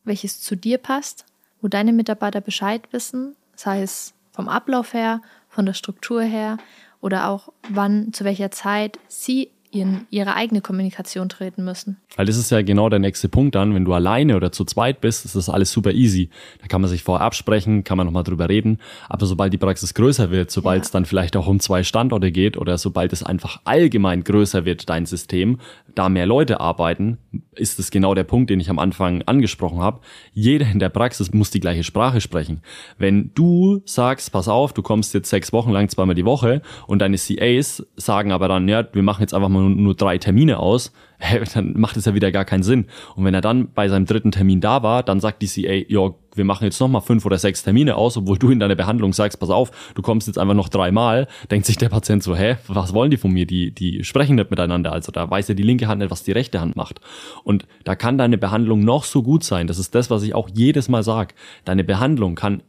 welches 0.02 0.40
zu 0.40 0.56
dir 0.56 0.78
passt 0.78 1.26
wo 1.60 1.68
deine 1.68 1.92
Mitarbeiter 1.92 2.40
Bescheid 2.40 2.82
wissen, 2.92 3.36
sei 3.54 3.82
es 3.82 4.14
vom 4.32 4.48
Ablauf 4.48 4.94
her, 4.94 5.20
von 5.48 5.66
der 5.66 5.74
Struktur 5.74 6.22
her 6.22 6.58
oder 7.00 7.28
auch 7.28 7.52
wann, 7.68 8.12
zu 8.12 8.24
welcher 8.24 8.50
Zeit 8.50 8.98
sie 9.08 9.50
in 9.70 10.06
ihre 10.10 10.34
eigene 10.34 10.60
Kommunikation 10.60 11.28
treten 11.28 11.64
müssen. 11.64 11.98
Weil 12.16 12.26
das 12.26 12.36
ist 12.36 12.50
ja 12.50 12.62
genau 12.62 12.88
der 12.88 12.98
nächste 12.98 13.28
Punkt 13.28 13.54
dann, 13.54 13.74
wenn 13.74 13.84
du 13.84 13.92
alleine 13.92 14.36
oder 14.36 14.50
zu 14.50 14.64
zweit 14.64 15.00
bist, 15.00 15.24
ist 15.24 15.36
das 15.36 15.48
alles 15.48 15.70
super 15.70 15.92
easy. 15.92 16.28
Da 16.60 16.66
kann 16.66 16.80
man 16.80 16.90
sich 16.90 17.04
vorher 17.04 17.24
absprechen, 17.24 17.84
kann 17.84 17.96
man 17.96 18.06
nochmal 18.06 18.24
drüber 18.24 18.48
reden. 18.48 18.78
Aber 19.08 19.26
sobald 19.26 19.52
die 19.52 19.58
Praxis 19.58 19.94
größer 19.94 20.30
wird, 20.30 20.50
sobald 20.50 20.78
ja. 20.78 20.84
es 20.84 20.90
dann 20.90 21.04
vielleicht 21.04 21.36
auch 21.36 21.46
um 21.46 21.60
zwei 21.60 21.84
Standorte 21.84 22.32
geht 22.32 22.56
oder 22.56 22.78
sobald 22.78 23.12
es 23.12 23.22
einfach 23.22 23.60
allgemein 23.64 24.24
größer 24.24 24.64
wird, 24.64 24.88
dein 24.88 25.06
System, 25.06 25.58
da 25.94 26.08
mehr 26.08 26.26
Leute 26.26 26.60
arbeiten, 26.60 27.18
ist 27.52 27.78
es 27.78 27.90
genau 27.90 28.14
der 28.14 28.24
Punkt, 28.24 28.50
den 28.50 28.60
ich 28.60 28.70
am 28.70 28.78
Anfang 28.78 29.22
angesprochen 29.22 29.80
habe. 29.80 30.00
Jeder 30.32 30.70
in 30.70 30.78
der 30.78 30.88
Praxis 30.88 31.32
muss 31.32 31.50
die 31.50 31.60
gleiche 31.60 31.84
Sprache 31.84 32.20
sprechen. 32.20 32.62
Wenn 32.98 33.32
du 33.34 33.82
sagst, 33.84 34.32
pass 34.32 34.48
auf, 34.48 34.72
du 34.72 34.82
kommst 34.82 35.14
jetzt 35.14 35.30
sechs 35.30 35.52
Wochen 35.52 35.70
lang 35.70 35.88
zweimal 35.88 36.14
die 36.14 36.24
Woche 36.24 36.62
und 36.86 37.00
deine 37.00 37.18
CAs 37.18 37.86
sagen 37.96 38.32
aber 38.32 38.48
dann, 38.48 38.68
ja, 38.68 38.86
wir 38.92 39.02
machen 39.02 39.20
jetzt 39.20 39.34
einfach 39.34 39.48
mal 39.48 39.59
nur 39.68 39.94
drei 39.94 40.18
Termine 40.18 40.58
aus, 40.58 40.92
dann 41.54 41.74
macht 41.78 41.96
es 41.96 42.04
ja 42.04 42.14
wieder 42.14 42.32
gar 42.32 42.44
keinen 42.44 42.62
Sinn. 42.62 42.86
Und 43.14 43.24
wenn 43.24 43.34
er 43.34 43.40
dann 43.40 43.72
bei 43.72 43.88
seinem 43.88 44.06
dritten 44.06 44.30
Termin 44.30 44.60
da 44.60 44.82
war, 44.82 45.02
dann 45.02 45.20
sagt 45.20 45.42
die 45.42 45.46
CA, 45.46 45.84
ja, 45.88 46.14
wir 46.34 46.44
machen 46.44 46.64
jetzt 46.64 46.80
nochmal 46.80 47.02
fünf 47.02 47.26
oder 47.26 47.38
sechs 47.38 47.62
Termine 47.62 47.96
aus, 47.96 48.16
obwohl 48.16 48.38
du 48.38 48.50
in 48.50 48.60
deiner 48.60 48.76
Behandlung 48.76 49.12
sagst, 49.12 49.40
pass 49.40 49.50
auf, 49.50 49.92
du 49.94 50.02
kommst 50.02 50.28
jetzt 50.28 50.38
einfach 50.38 50.54
noch 50.54 50.68
dreimal, 50.68 51.26
denkt 51.50 51.66
sich 51.66 51.76
der 51.76 51.88
Patient 51.88 52.22
so, 52.22 52.36
hä, 52.36 52.56
was 52.68 52.94
wollen 52.94 53.10
die 53.10 53.16
von 53.16 53.32
mir? 53.32 53.46
Die, 53.46 53.72
die 53.72 54.04
sprechen 54.04 54.36
nicht 54.36 54.50
miteinander. 54.50 54.92
Also 54.92 55.12
da 55.12 55.28
weiß 55.28 55.48
ja 55.48 55.54
die 55.54 55.62
linke 55.62 55.88
Hand 55.88 56.00
nicht, 56.00 56.10
was 56.10 56.22
die 56.22 56.32
rechte 56.32 56.60
Hand 56.60 56.76
macht. 56.76 57.00
Und 57.44 57.66
da 57.84 57.96
kann 57.96 58.16
deine 58.16 58.38
Behandlung 58.38 58.80
noch 58.80 59.04
so 59.04 59.22
gut 59.22 59.44
sein. 59.44 59.66
Das 59.66 59.78
ist 59.78 59.94
das, 59.94 60.10
was 60.10 60.22
ich 60.22 60.34
auch 60.34 60.48
jedes 60.52 60.88
Mal 60.88 61.02
sage. 61.02 61.34
Deine 61.64 61.84
Behandlung 61.84 62.34
kann 62.34 62.62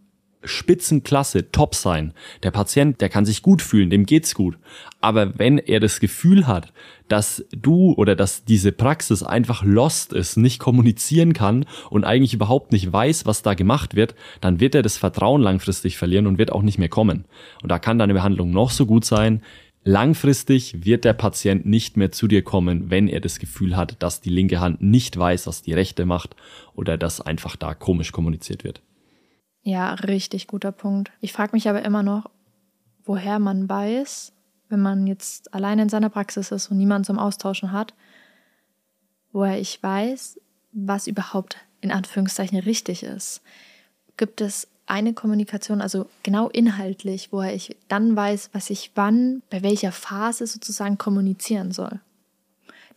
Spitzenklasse, 0.43 1.51
top 1.51 1.75
sein. 1.75 2.13
Der 2.43 2.51
Patient, 2.51 2.99
der 3.01 3.10
kann 3.10 3.25
sich 3.25 3.41
gut 3.41 3.62
fühlen, 3.62 3.89
dem 3.89 4.06
geht's 4.06 4.34
gut. 4.34 4.58
Aber 4.99 5.38
wenn 5.38 5.58
er 5.58 5.80
das 5.80 5.99
Gefühl 5.99 6.47
hat, 6.47 6.73
dass 7.08 7.45
du 7.51 7.93
oder 7.93 8.15
dass 8.15 8.45
diese 8.45 8.71
Praxis 8.71 9.21
einfach 9.23 9.63
lost 9.63 10.13
ist, 10.13 10.38
nicht 10.38 10.60
kommunizieren 10.60 11.34
kann 11.34 11.65
und 11.89 12.06
eigentlich 12.06 12.34
überhaupt 12.34 12.71
nicht 12.71 12.91
weiß, 12.91 13.25
was 13.25 13.41
da 13.41 13.54
gemacht 13.54 13.95
wird, 13.95 14.15
dann 14.39 14.60
wird 14.60 14.75
er 14.75 14.82
das 14.82 14.97
Vertrauen 14.97 15.41
langfristig 15.41 15.97
verlieren 15.97 16.27
und 16.27 16.38
wird 16.38 16.51
auch 16.51 16.62
nicht 16.62 16.77
mehr 16.77 16.89
kommen. 16.89 17.25
Und 17.62 17.69
da 17.69 17.80
kann 17.80 17.99
deine 17.99 18.13
Behandlung 18.13 18.51
noch 18.51 18.71
so 18.71 18.86
gut 18.86 19.06
sein. 19.06 19.41
Langfristig 19.84 20.86
wird 20.86 21.06
der 21.06 21.13
Patient 21.13 21.65
nicht 21.65 21.97
mehr 21.97 22.12
zu 22.12 22.27
dir 22.27 22.43
kommen, 22.43 22.91
wenn 22.91 23.08
er 23.08 23.19
das 23.19 23.39
Gefühl 23.39 23.75
hat, 23.75 24.01
dass 24.01 24.21
die 24.21 24.30
linke 24.30 24.60
Hand 24.60 24.82
nicht 24.82 25.17
weiß, 25.17 25.47
was 25.47 25.63
die 25.63 25.73
rechte 25.73 26.06
macht 26.06 26.36
oder 26.75 26.97
dass 26.97 27.19
einfach 27.19 27.56
da 27.56 27.73
komisch 27.73 28.12
kommuniziert 28.12 28.63
wird. 28.63 28.82
Ja, 29.63 29.93
richtig 29.93 30.47
guter 30.47 30.71
Punkt. 30.71 31.12
Ich 31.19 31.34
frage 31.34 31.52
mich 31.54 31.69
aber 31.69 31.84
immer 31.84 32.04
noch, 32.04 32.30
woher 33.04 33.39
man 33.39 33.69
weiß, 33.69 34.34
wenn 34.69 34.82
man 34.82 35.06
jetzt 35.06 35.54
alleine 35.54 35.84
in 35.84 35.89
seiner 35.89 36.10
Praxis 36.10 36.52
ist 36.52 36.71
und 36.71 36.78
niemanden 36.78 37.06
zum 37.06 37.19
Austauschen 37.19 37.71
hat, 37.71 37.93
woher 39.32 39.60
ich 39.60 39.82
weiß, 39.82 40.39
was 40.71 41.08
überhaupt 41.08 41.58
in 41.82 41.91
Anführungszeichen 41.91 42.58
richtig 42.60 43.04
ist. 43.04 43.41
Gibt 44.17 44.41
es 44.41 44.67
eine 44.86 45.13
Kommunikation, 45.13 45.82
also 45.82 46.08
genau 46.24 46.50
inhaltlich, 46.50 47.32
woher 47.32 47.54
ich 47.54 47.78
dann 47.88 48.15
weiß, 48.15 48.50
was 48.54 48.69
ich 48.69 48.91
wann, 48.95 49.41
bei 49.50 49.62
welcher 49.62 49.91
Phase 49.91 50.47
sozusagen 50.47 50.97
kommunizieren 50.97 51.71
soll. 51.71 52.00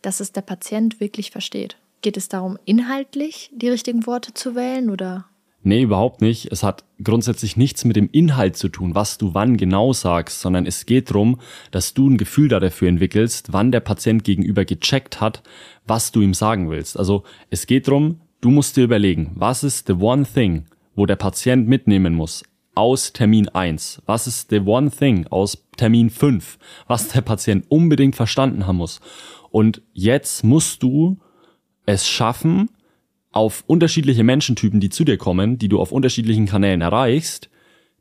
Dass 0.01 0.19
es 0.19 0.31
der 0.31 0.41
Patient 0.41 0.99
wirklich 0.99 1.31
versteht. 1.31 1.77
Geht 2.01 2.17
es 2.17 2.27
darum, 2.27 2.57
inhaltlich 2.65 3.49
die 3.53 3.69
richtigen 3.69 4.05
Worte 4.05 4.33
zu 4.33 4.55
wählen 4.55 4.89
oder 4.89 5.25
Nee, 5.67 5.81
überhaupt 5.81 6.21
nicht. 6.21 6.51
Es 6.51 6.61
hat 6.61 6.83
grundsätzlich 7.03 7.57
nichts 7.57 7.85
mit 7.85 7.95
dem 7.95 8.07
Inhalt 8.11 8.55
zu 8.55 8.69
tun, 8.69 8.93
was 8.93 9.17
du 9.17 9.33
wann 9.33 9.57
genau 9.57 9.93
sagst, 9.93 10.39
sondern 10.39 10.67
es 10.67 10.85
geht 10.85 11.09
darum, 11.09 11.39
dass 11.71 11.95
du 11.95 12.07
ein 12.07 12.19
Gefühl 12.19 12.49
dafür 12.49 12.87
entwickelst, 12.87 13.51
wann 13.51 13.71
der 13.71 13.79
Patient 13.79 14.23
gegenüber 14.23 14.63
gecheckt 14.63 15.21
hat, 15.21 15.41
was 15.87 16.11
du 16.11 16.21
ihm 16.21 16.35
sagen 16.35 16.69
willst. 16.69 16.99
Also 16.99 17.23
es 17.49 17.65
geht 17.65 17.87
darum, 17.87 18.21
du 18.41 18.51
musst 18.51 18.77
dir 18.77 18.83
überlegen, 18.83 19.31
was 19.33 19.63
ist 19.63 19.87
the 19.87 19.93
one 19.93 20.23
thing, 20.31 20.65
wo 20.95 21.07
der 21.07 21.15
Patient 21.15 21.67
mitnehmen 21.67 22.13
muss 22.13 22.43
aus 22.75 23.11
Termin 23.11 23.49
1? 23.49 24.03
Was 24.05 24.27
ist 24.27 24.51
the 24.51 24.59
one 24.59 24.91
thing 24.91 25.25
aus 25.31 25.65
Termin 25.77 26.11
5, 26.11 26.59
was 26.85 27.07
der 27.07 27.21
Patient 27.21 27.65
unbedingt 27.69 28.15
verstanden 28.15 28.67
haben 28.67 28.77
muss? 28.77 29.01
Und 29.49 29.81
jetzt 29.93 30.43
musst 30.43 30.83
du 30.83 31.17
es 31.87 32.07
schaffen, 32.07 32.69
auf 33.35 33.65
unterschiedliche 33.67 34.23
Menschentypen, 34.23 34.79
die 34.79 34.89
zu 34.89 35.03
dir 35.03 35.17
kommen, 35.17 35.57
die 35.57 35.67
du 35.67 35.79
auf 35.81 35.91
unterschiedlichen 35.91 36.45
Kanälen 36.45 36.81
erreichst, 36.81 37.49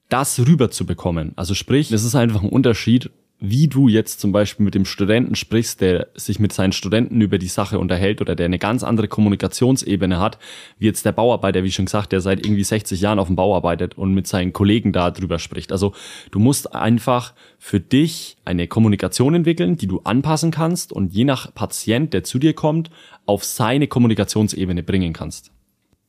das 0.08 0.38
rüberzubekommen. 0.38 1.32
Also 1.34 1.54
sprich, 1.54 1.90
es 1.90 2.04
ist 2.04 2.14
einfach 2.14 2.42
ein 2.42 2.48
Unterschied, 2.48 3.10
wie 3.50 3.68
du 3.68 3.88
jetzt 3.88 4.20
zum 4.20 4.32
Beispiel 4.32 4.64
mit 4.64 4.74
dem 4.74 4.84
Studenten 4.84 5.34
sprichst, 5.34 5.80
der 5.80 6.08
sich 6.14 6.38
mit 6.38 6.52
seinen 6.52 6.72
Studenten 6.72 7.20
über 7.20 7.38
die 7.38 7.48
Sache 7.48 7.78
unterhält 7.78 8.20
oder 8.20 8.34
der 8.34 8.46
eine 8.46 8.58
ganz 8.58 8.82
andere 8.82 9.08
Kommunikationsebene 9.08 10.18
hat, 10.18 10.38
wie 10.78 10.86
jetzt 10.86 11.04
der 11.04 11.12
Bauarbeiter, 11.12 11.62
wie 11.62 11.70
schon 11.70 11.84
gesagt, 11.84 12.12
der 12.12 12.20
seit 12.20 12.44
irgendwie 12.44 12.64
60 12.64 13.00
Jahren 13.00 13.18
auf 13.18 13.26
dem 13.26 13.36
Bau 13.36 13.54
arbeitet 13.54 13.98
und 13.98 14.14
mit 14.14 14.26
seinen 14.26 14.52
Kollegen 14.52 14.92
da 14.92 15.10
drüber 15.10 15.38
spricht. 15.38 15.72
Also 15.72 15.92
du 16.30 16.38
musst 16.38 16.74
einfach 16.74 17.34
für 17.58 17.80
dich 17.80 18.36
eine 18.44 18.66
Kommunikation 18.66 19.34
entwickeln, 19.34 19.76
die 19.76 19.86
du 19.86 20.00
anpassen 20.00 20.50
kannst 20.50 20.92
und 20.92 21.12
je 21.12 21.24
nach 21.24 21.54
Patient, 21.54 22.14
der 22.14 22.24
zu 22.24 22.38
dir 22.38 22.54
kommt, 22.54 22.90
auf 23.26 23.44
seine 23.44 23.88
Kommunikationsebene 23.88 24.82
bringen 24.82 25.12
kannst. 25.12 25.50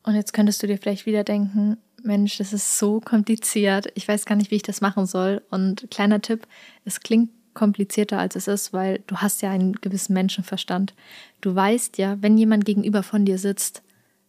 Und 0.03 0.15
jetzt 0.15 0.33
könntest 0.33 0.61
du 0.61 0.67
dir 0.67 0.77
vielleicht 0.77 1.05
wieder 1.05 1.23
denken, 1.23 1.77
Mensch, 2.05 2.37
das 2.37 2.53
ist 2.53 2.77
so 2.77 2.99
kompliziert. 2.99 3.87
Ich 3.95 4.07
weiß 4.07 4.25
gar 4.25 4.35
nicht, 4.35 4.51
wie 4.51 4.55
ich 4.55 4.63
das 4.63 4.81
machen 4.81 5.05
soll. 5.05 5.41
Und 5.49 5.87
kleiner 5.91 6.21
Tipp, 6.21 6.47
es 6.85 6.99
klingt 6.99 7.29
komplizierter 7.53 8.19
als 8.19 8.35
es 8.35 8.47
ist, 8.47 8.73
weil 8.73 9.01
du 9.07 9.17
hast 9.17 9.41
ja 9.41 9.49
einen 9.49 9.73
gewissen 9.73 10.13
Menschenverstand. 10.13 10.93
Du 11.41 11.55
weißt 11.55 11.97
ja, 11.97 12.17
wenn 12.21 12.37
jemand 12.37 12.65
gegenüber 12.65 13.01
von 13.01 13.25
dir 13.25 13.37
sitzt, 13.37 13.81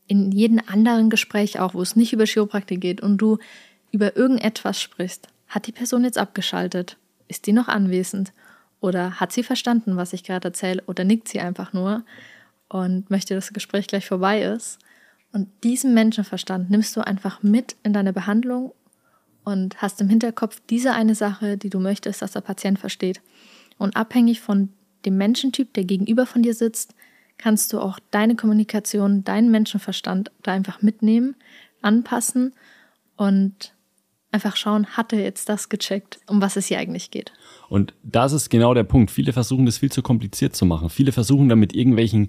in 0.07 0.31
jedem 0.33 0.61
anderen 0.67 1.11
Gespräch 1.11 1.59
auch, 1.59 1.75
wo 1.75 1.83
es 1.83 1.97
nicht 1.97 2.13
über 2.13 2.25
Chiropraktik 2.25 2.81
geht 2.81 3.01
und 3.01 3.19
du 3.19 3.39
über 3.91 4.17
irgendetwas 4.17 4.81
sprichst, 4.81 5.29
hat 5.49 5.67
die 5.67 5.73
Person 5.73 6.05
jetzt 6.05 6.19
abgeschaltet? 6.19 6.97
Ist 7.29 7.47
die 7.47 7.53
noch 7.53 7.69
anwesend? 7.69 8.33
Oder 8.81 9.19
hat 9.21 9.33
sie 9.33 9.43
verstanden, 9.43 9.97
was 9.97 10.13
ich 10.13 10.23
gerade 10.23 10.49
erzähle? 10.49 10.83
Oder 10.87 11.05
nickt 11.05 11.29
sie 11.29 11.41
einfach 11.41 11.73
nur 11.73 12.05
und 12.69 13.11
möchte, 13.11 13.35
dass 13.35 13.47
das 13.47 13.55
Gespräch 13.55 13.89
gleich 13.89 14.07
vorbei 14.07 14.43
ist? 14.43 14.79
Und 15.37 15.51
diesen 15.65 15.93
Menschenverstand 15.93 16.71
nimmst 16.71 16.97
du 16.97 17.07
einfach 17.07 17.43
mit 17.43 17.77
in 17.83 17.93
deine 17.93 18.15
Behandlung 18.15 18.73
und 19.45 19.83
hast 19.83 20.01
im 20.01 20.09
Hinterkopf 20.09 20.63
diese 20.71 20.95
eine 20.95 21.15
Sache, 21.15 21.59
die 21.59 21.69
du 21.69 21.79
möchtest, 21.79 22.23
dass 22.23 22.33
der 22.33 22.41
Patient 22.41 22.79
versteht. 22.79 23.21
Und 23.77 23.97
abhängig 23.97 24.41
von 24.41 24.71
dem 25.05 25.19
Menschentyp, 25.19 25.75
der 25.75 25.85
gegenüber 25.85 26.25
von 26.25 26.43
dir 26.43 26.55
sitzt, 26.55 26.95
kannst 27.37 27.71
du 27.75 27.81
auch 27.81 27.99
deine 28.11 28.35
Kommunikation, 28.35 29.25
deinen 29.25 29.51
Menschenverstand 29.51 30.31
da 30.43 30.53
einfach 30.53 30.81
mitnehmen, 30.81 31.37
anpassen 31.83 32.55
und 33.17 33.75
Einfach 34.37 34.57
schauen, 34.57 34.87
hat 34.89 35.15
er 35.15 35.21
jetzt 35.21 35.49
das 35.49 35.71
gecheckt, 35.71 36.19
um 36.27 36.43
was 36.43 36.57
es 36.57 36.67
hier 36.67 36.79
eigentlich 36.79 37.11
geht. 37.11 37.33
Und 37.69 37.95
das 38.03 38.33
ist 38.33 38.49
genau 38.49 38.75
der 38.75 38.85
Punkt. 38.85 39.11
Viele 39.11 39.33
versuchen 39.33 39.67
das 39.67 39.79
viel 39.79 39.91
zu 39.91 40.03
kompliziert 40.03 40.55
zu 40.55 40.67
machen. 40.67 40.91
Viele 40.91 41.13
versuchen 41.13 41.49
damit 41.49 41.75
irgendwelchen 41.75 42.29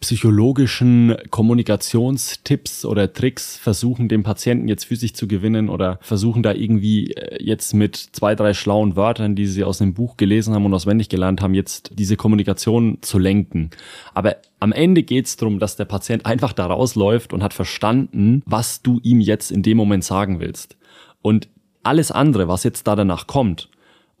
psychologischen 0.00 1.16
Kommunikationstipps 1.30 2.84
oder 2.84 3.12
Tricks 3.12 3.56
versuchen, 3.56 4.08
den 4.08 4.22
Patienten 4.22 4.68
jetzt 4.68 4.84
für 4.84 4.96
sich 4.96 5.14
zu 5.14 5.26
gewinnen 5.26 5.68
oder 5.68 5.98
versuchen 6.02 6.42
da 6.42 6.52
irgendwie 6.52 7.12
äh, 7.12 7.42
jetzt 7.42 7.74
mit 7.74 7.96
zwei, 7.96 8.34
drei 8.34 8.54
schlauen 8.54 8.96
Wörtern, 8.96 9.34
die 9.34 9.46
sie 9.46 9.64
aus 9.64 9.78
dem 9.78 9.94
Buch 9.94 10.16
gelesen 10.16 10.54
haben 10.54 10.64
und 10.64 10.74
auswendig 10.74 11.08
gelernt 11.08 11.40
haben, 11.40 11.54
jetzt 11.54 11.92
diese 11.94 12.16
Kommunikation 12.16 12.98
zu 13.00 13.18
lenken. 13.18 13.70
Aber 14.14 14.36
am 14.60 14.72
Ende 14.72 15.02
geht 15.02 15.26
es 15.26 15.36
darum, 15.36 15.58
dass 15.58 15.76
der 15.76 15.84
Patient 15.84 16.26
einfach 16.26 16.52
da 16.52 16.66
rausläuft 16.66 17.32
und 17.32 17.42
hat 17.42 17.54
verstanden, 17.54 18.42
was 18.46 18.82
du 18.82 19.00
ihm 19.02 19.20
jetzt 19.20 19.50
in 19.50 19.62
dem 19.62 19.76
Moment 19.76 20.04
sagen 20.04 20.40
willst. 20.40 20.76
Und 21.22 21.48
alles 21.82 22.10
andere, 22.10 22.48
was 22.48 22.64
jetzt 22.64 22.86
da 22.86 22.96
danach 22.96 23.26
kommt, 23.26 23.68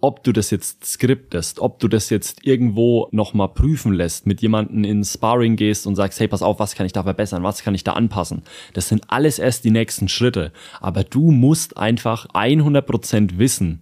ob 0.00 0.22
du 0.24 0.32
das 0.32 0.50
jetzt 0.50 0.84
skriptest, 0.84 1.58
ob 1.58 1.78
du 1.78 1.88
das 1.88 2.10
jetzt 2.10 2.46
irgendwo 2.46 3.08
nochmal 3.12 3.48
prüfen 3.48 3.92
lässt, 3.92 4.26
mit 4.26 4.42
jemandem 4.42 4.84
in 4.84 5.04
Sparring 5.04 5.56
gehst 5.56 5.86
und 5.86 5.96
sagst, 5.96 6.20
hey, 6.20 6.28
pass 6.28 6.42
auf, 6.42 6.58
was 6.58 6.74
kann 6.74 6.86
ich 6.86 6.92
da 6.92 7.02
verbessern, 7.02 7.42
was 7.42 7.62
kann 7.62 7.74
ich 7.74 7.84
da 7.84 7.94
anpassen. 7.94 8.42
Das 8.74 8.88
sind 8.88 9.10
alles 9.10 9.38
erst 9.38 9.64
die 9.64 9.70
nächsten 9.70 10.08
Schritte. 10.08 10.52
Aber 10.80 11.02
du 11.02 11.30
musst 11.30 11.76
einfach 11.76 12.28
100% 12.28 13.38
wissen, 13.38 13.80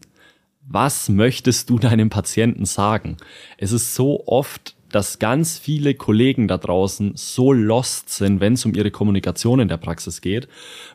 was 0.66 1.08
möchtest 1.08 1.68
du 1.68 1.78
deinem 1.78 2.10
Patienten 2.10 2.64
sagen? 2.64 3.16
Es 3.58 3.72
ist 3.72 3.94
so 3.94 4.26
oft 4.26 4.76
dass 4.94 5.18
ganz 5.18 5.58
viele 5.58 5.94
Kollegen 5.94 6.46
da 6.46 6.56
draußen 6.56 7.12
so 7.16 7.52
lost 7.52 8.10
sind, 8.10 8.38
wenn 8.38 8.52
es 8.52 8.64
um 8.64 8.74
ihre 8.74 8.92
Kommunikation 8.92 9.58
in 9.58 9.66
der 9.66 9.76
Praxis 9.76 10.20
geht, 10.20 10.46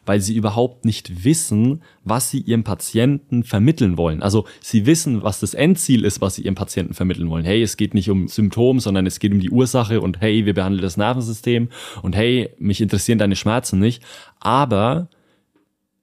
weil 0.06 0.22
sie 0.22 0.36
überhaupt 0.36 0.86
nicht 0.86 1.26
wissen, 1.26 1.82
was 2.06 2.32
sie 2.32 2.40
ihrem 2.40 2.64
Patienten 2.64 3.44
vermitteln 3.44 3.98
wollen. 3.98 4.24
Also 4.24 4.46
sie 4.62 4.86
wissen, 4.86 5.22
was 5.22 5.42
das 5.42 5.54
Endziel 5.54 6.06
ist, 6.06 6.22
was 6.22 6.36
sie 6.36 6.44
ihrem 6.44 6.56
Patienten 6.56 6.94
vermitteln 6.94 7.30
wollen. 7.30 7.44
Hey, 7.44 7.62
es 7.62 7.76
geht 7.76 7.94
nicht 7.94 8.10
um 8.10 8.30
Symptom, 8.30 8.80
sondern 8.80 9.06
es 9.06 9.20
geht 9.20 9.34
um 9.34 9.42
die 9.42 9.50
Ursache 9.50 10.00
und 10.00 10.22
hey, 10.22 10.46
wir 10.46 10.54
behandeln 10.54 10.82
das 10.82 10.96
Nervensystem 10.96 11.68
und 12.02 12.16
hey, 12.16 12.52
mich 12.58 12.80
interessieren 12.80 13.20
deine 13.20 13.36
Schmerzen 13.36 13.80
nicht. 13.80 14.02
Aber 14.40 15.10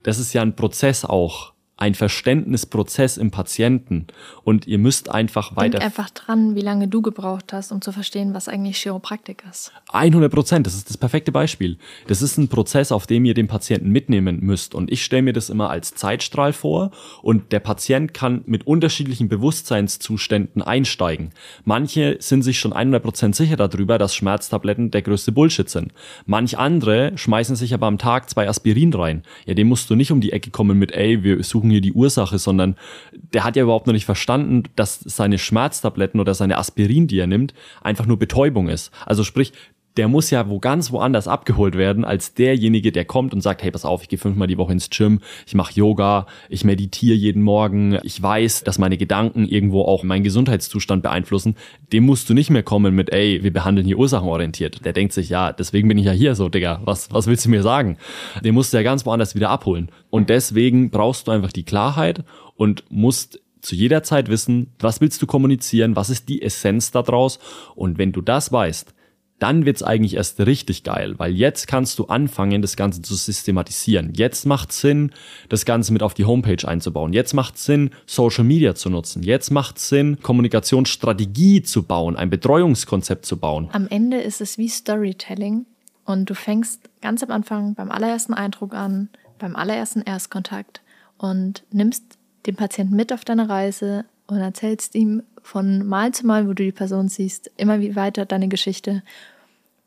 das 0.03 0.19
ist 0.19 0.35
ja 0.35 0.43
ein 0.43 0.55
Prozess 0.55 1.07
auch 1.07 1.56
ein 1.79 1.95
Verständnisprozess 1.95 3.19
im 3.19 3.31
Patienten 3.31 4.07
und 4.45 4.67
ihr 4.67 4.79
müsst 4.79 5.11
einfach 5.11 5.57
weiter. 5.57 5.79
Denk 5.79 5.85
einfach 5.85 6.09
dran, 6.11 6.55
wie 6.55 6.63
lange 6.63 6.89
du 6.89 7.03
gebraucht 7.03 7.53
hast, 7.53 7.71
um 7.71 7.83
zu 7.83 7.93
verstehen, 7.93 8.33
was 8.33 8.49
eigentlich 8.49 8.79
Chiropraktik 8.79 9.45
ist. 9.51 9.73
100 9.93 10.33
Prozent, 10.33 10.67
das 10.67 10.75
ist 10.75 10.89
das 10.89 10.97
perfekte 10.97 11.33
Beispiel. 11.33 11.77
Das 12.07 12.23
ist 12.23 12.39
ein 12.39 12.49
Prozess, 12.49 12.93
auf 12.93 13.07
dem 13.07 13.27
ihr 13.27 13.35
den 13.35 13.47
Patienten 13.47 13.91
mitnehmen 13.91 14.41
müsst 14.41 14.75
und 14.75 14.91
ich 14.91 15.05
stelle 15.05 15.23
mir 15.23 15.35
das 15.35 15.51
immer 15.51 15.69
als 15.69 15.95
Zeitstrahl 15.95 16.55
vor 16.55 16.93
und 17.23 17.53
der 17.53 17.61
Patient 17.61 18.15
kann 18.15 18.43
mit 18.47 18.67
unterschiedlichen 18.67 19.29
Bewusstseinszuständen 19.29 20.63
einsteigen. 20.63 21.33
Manche 21.65 22.17
sind 22.21 22.43
sich 22.43 22.59
schon 22.59 22.73
100 22.73 23.03
Prozent 23.03 23.37
sicher 23.37 23.57
darüber, 23.57 23.99
dass 23.99 24.15
Schmerztabletten 24.15 24.91
der 24.91 25.03
größte 25.03 25.31
Bullshit 25.31 25.69
sind. 25.69 25.93
Manch 26.25 26.59
andere 26.59 27.13
schmeißen 27.17 27.55
sich 27.55 27.75
aber 27.75 27.87
am 27.87 27.99
Tag 27.99 28.31
zwei 28.31 28.49
Aspirin 28.49 28.95
rein. 28.95 29.23
Ja, 29.45 29.53
dem 29.53 29.69
musst 29.69 29.91
du 29.91 29.95
nicht 29.95 30.11
um 30.11 30.23
die 30.23 30.33
Ecke 30.33 30.51
kommen 30.51 30.79
mit, 30.79 30.93
ey, 30.93 31.23
wir 31.23 31.43
suchen 31.43 31.66
suchen 31.67 31.71
hier 31.71 31.81
die 31.81 31.93
Ursache, 31.93 32.39
sondern 32.39 32.77
der 33.13 33.45
hat 33.45 33.57
ja 33.57 33.63
überhaupt 33.63 33.87
noch 33.87 33.95
nicht 33.95 34.05
verstanden, 34.05 34.65
dass 34.77 35.01
seine 35.01 35.39
Schmerztabletten 35.39 36.21
oder 36.21 36.35
seine 36.35 36.59
Aspirin, 36.59 37.07
die 37.07 37.19
er 37.19 37.27
nimmt, 37.27 37.55
einfach 37.83 38.07
nur 38.07 38.19
Betäubung 38.19 38.69
ist. 38.69 38.93
Also 39.05 39.25
sprich, 39.25 39.53
der 39.97 40.09
muss 40.09 40.31
ja 40.31 40.49
wo 40.49 40.59
ganz 40.59 40.93
woanders 40.93 41.29
abgeholt 41.29 41.77
werden, 41.77 42.05
als 42.05 42.35
derjenige, 42.35 42.93
der 42.93 43.05
kommt 43.05 43.33
und 43.33 43.41
sagt, 43.41 43.63
hey, 43.63 43.71
pass 43.71 43.85
auf, 43.85 44.03
ich 44.03 44.09
gehe 44.09 44.19
fünfmal 44.19 44.49
die 44.49 44.59
Woche 44.59 44.73
ins 44.73 44.91
Gym, 44.91 45.21
ich 45.47 45.55
mache 45.55 45.75
Yoga, 45.75 46.27
ich 46.49 46.65
meditiere 46.65 47.17
jeden 47.17 47.43
Morgen, 47.43 47.99
ich 48.03 48.21
weiß, 48.21 48.65
dass 48.65 48.79
meine 48.79 48.97
Gedanken 48.97 49.47
irgendwo 49.47 49.83
auch 49.83 50.03
meinen 50.03 50.25
Gesundheitszustand 50.25 51.03
beeinflussen. 51.03 51.57
Dem 51.93 52.05
musst 52.05 52.29
du 52.29 52.35
nicht 52.35 52.51
mehr 52.51 52.63
kommen 52.63 52.95
mit, 52.95 53.13
ey, 53.13 53.43
wir 53.43 53.53
behandeln 53.53 53.87
hier 53.87 53.99
ursachenorientiert. 53.99 54.85
Der 54.85 54.93
denkt 54.93 55.13
sich, 55.13 55.29
ja, 55.29 55.53
deswegen 55.53 55.89
bin 55.89 55.99
ich 55.99 56.07
ja 56.07 56.13
hier 56.13 56.35
so, 56.35 56.49
Digga, 56.49 56.81
was, 56.85 57.13
was 57.13 57.27
willst 57.27 57.47
du 57.47 57.51
mir 57.51 57.63
sagen? 57.63 57.97
Den 58.45 58.55
musst 58.55 58.73
du 58.73 58.77
ja 58.77 58.83
ganz 58.83 59.07
woanders 59.07 59.35
wieder 59.35 59.51
abholen. 59.51 59.91
Und 60.11 60.31
deswegen 60.31 60.91
brauchst 60.91 61.27
du 61.27 61.33
einfach 61.33 61.53
die 61.53 61.65
Klarheit 61.65 62.25
und 62.57 62.85
musst 62.91 63.41
zu 63.61 63.75
jeder 63.75 64.03
Zeit 64.03 64.29
wissen, 64.29 64.73
was 64.79 65.01
willst 65.01 65.21
du 65.23 65.27
kommunizieren, 65.27 65.97
was 65.97 66.11
ist 66.11 66.29
die 66.29 66.43
Essenz 66.43 66.93
daraus. 66.93 67.39
Und 67.75 67.99
wenn 67.99 68.13
du 68.13 68.21
das 68.21 68.53
weißt, 68.53 68.95
dann 69.39 69.67
wird's 69.67 69.83
eigentlich 69.83 70.15
erst 70.15 70.41
richtig 70.41 70.83
geil, 70.83 71.19
weil 71.19 71.35
jetzt 71.35 71.67
kannst 71.67 71.99
du 71.99 72.07
anfangen, 72.07 72.63
das 72.63 72.77
Ganze 72.77 73.03
zu 73.03 73.15
systematisieren. 73.15 74.13
Jetzt 74.15 74.47
macht 74.47 74.73
Sinn, 74.73 75.13
das 75.49 75.65
Ganze 75.65 75.93
mit 75.93 76.03
auf 76.03 76.15
die 76.15 76.25
Homepage 76.25 76.67
einzubauen. 76.67 77.13
Jetzt 77.13 77.35
macht 77.35 77.59
Sinn, 77.59 77.91
Social 78.07 78.45
Media 78.45 78.75
zu 78.75 78.89
nutzen. 78.89 79.23
Jetzt 79.23 79.51
macht 79.51 79.79
Sinn, 79.79 80.19
Kommunikationsstrategie 80.23 81.63
zu 81.63 81.83
bauen, 81.83 82.17
ein 82.17 82.31
Betreuungskonzept 82.31 83.27
zu 83.27 83.37
bauen. 83.37 83.69
Am 83.73 83.87
Ende 83.89 84.19
ist 84.19 84.41
es 84.41 84.57
wie 84.57 84.69
Storytelling 84.69 85.67
und 86.05 86.31
du 86.31 86.35
fängst 86.35 86.89
ganz 87.03 87.23
am 87.23 87.31
Anfang 87.31 87.75
beim 87.75 87.91
allerersten 87.91 88.33
Eindruck 88.33 88.75
an, 88.75 89.11
beim 89.39 89.55
allerersten 89.55 90.01
Erstkontakt 90.01 90.81
und 91.19 91.65
nimmst 91.71 92.05
den 92.47 92.57
Patienten 92.57 92.97
mit 92.97 93.13
auf 93.13 93.25
deine 93.25 93.49
Reise 93.49 94.05
und 94.27 94.39
erzählst 94.39 94.95
ihm 94.95 95.23
von 95.43 95.87
Mal 95.87 96.13
zu 96.13 96.27
Mal, 96.27 96.47
wo 96.47 96.53
du 96.53 96.65
die 96.65 96.73
Person 96.73 97.09
siehst, 97.09 97.51
immer 97.57 97.81
wie 97.81 97.97
weiter 97.97 98.27
deine 98.27 98.49
Geschichte, 98.49 99.03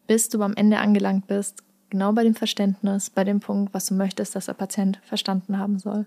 bis 0.07 0.29
du 0.29 0.41
am 0.41 0.55
Ende 0.55 0.79
angelangt 0.79 1.27
bist, 1.27 1.63
genau 1.89 2.13
bei 2.13 2.23
dem 2.23 2.35
Verständnis, 2.35 3.09
bei 3.09 3.23
dem 3.23 3.39
Punkt, 3.39 3.73
was 3.73 3.87
du 3.87 3.95
möchtest, 3.95 4.35
dass 4.35 4.45
der 4.45 4.53
Patient 4.53 4.99
verstanden 5.03 5.57
haben 5.57 5.79
soll. 5.79 6.05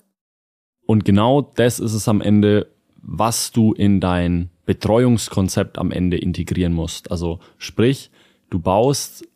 Und 0.87 1.05
genau 1.05 1.43
das 1.43 1.79
ist 1.79 1.93
es 1.93 2.09
am 2.09 2.21
Ende, 2.21 2.69
was 2.97 3.53
du 3.53 3.73
in 3.73 4.01
dein 4.01 4.51
Betreuungskonzept 4.65 5.79
am 5.79 5.91
Ende 5.91 6.19
integrieren 6.19 6.73
musst. 6.73 7.11
Also 7.11 7.41
sprich, 7.59 8.11
du 8.51 8.59
baust 8.59 9.27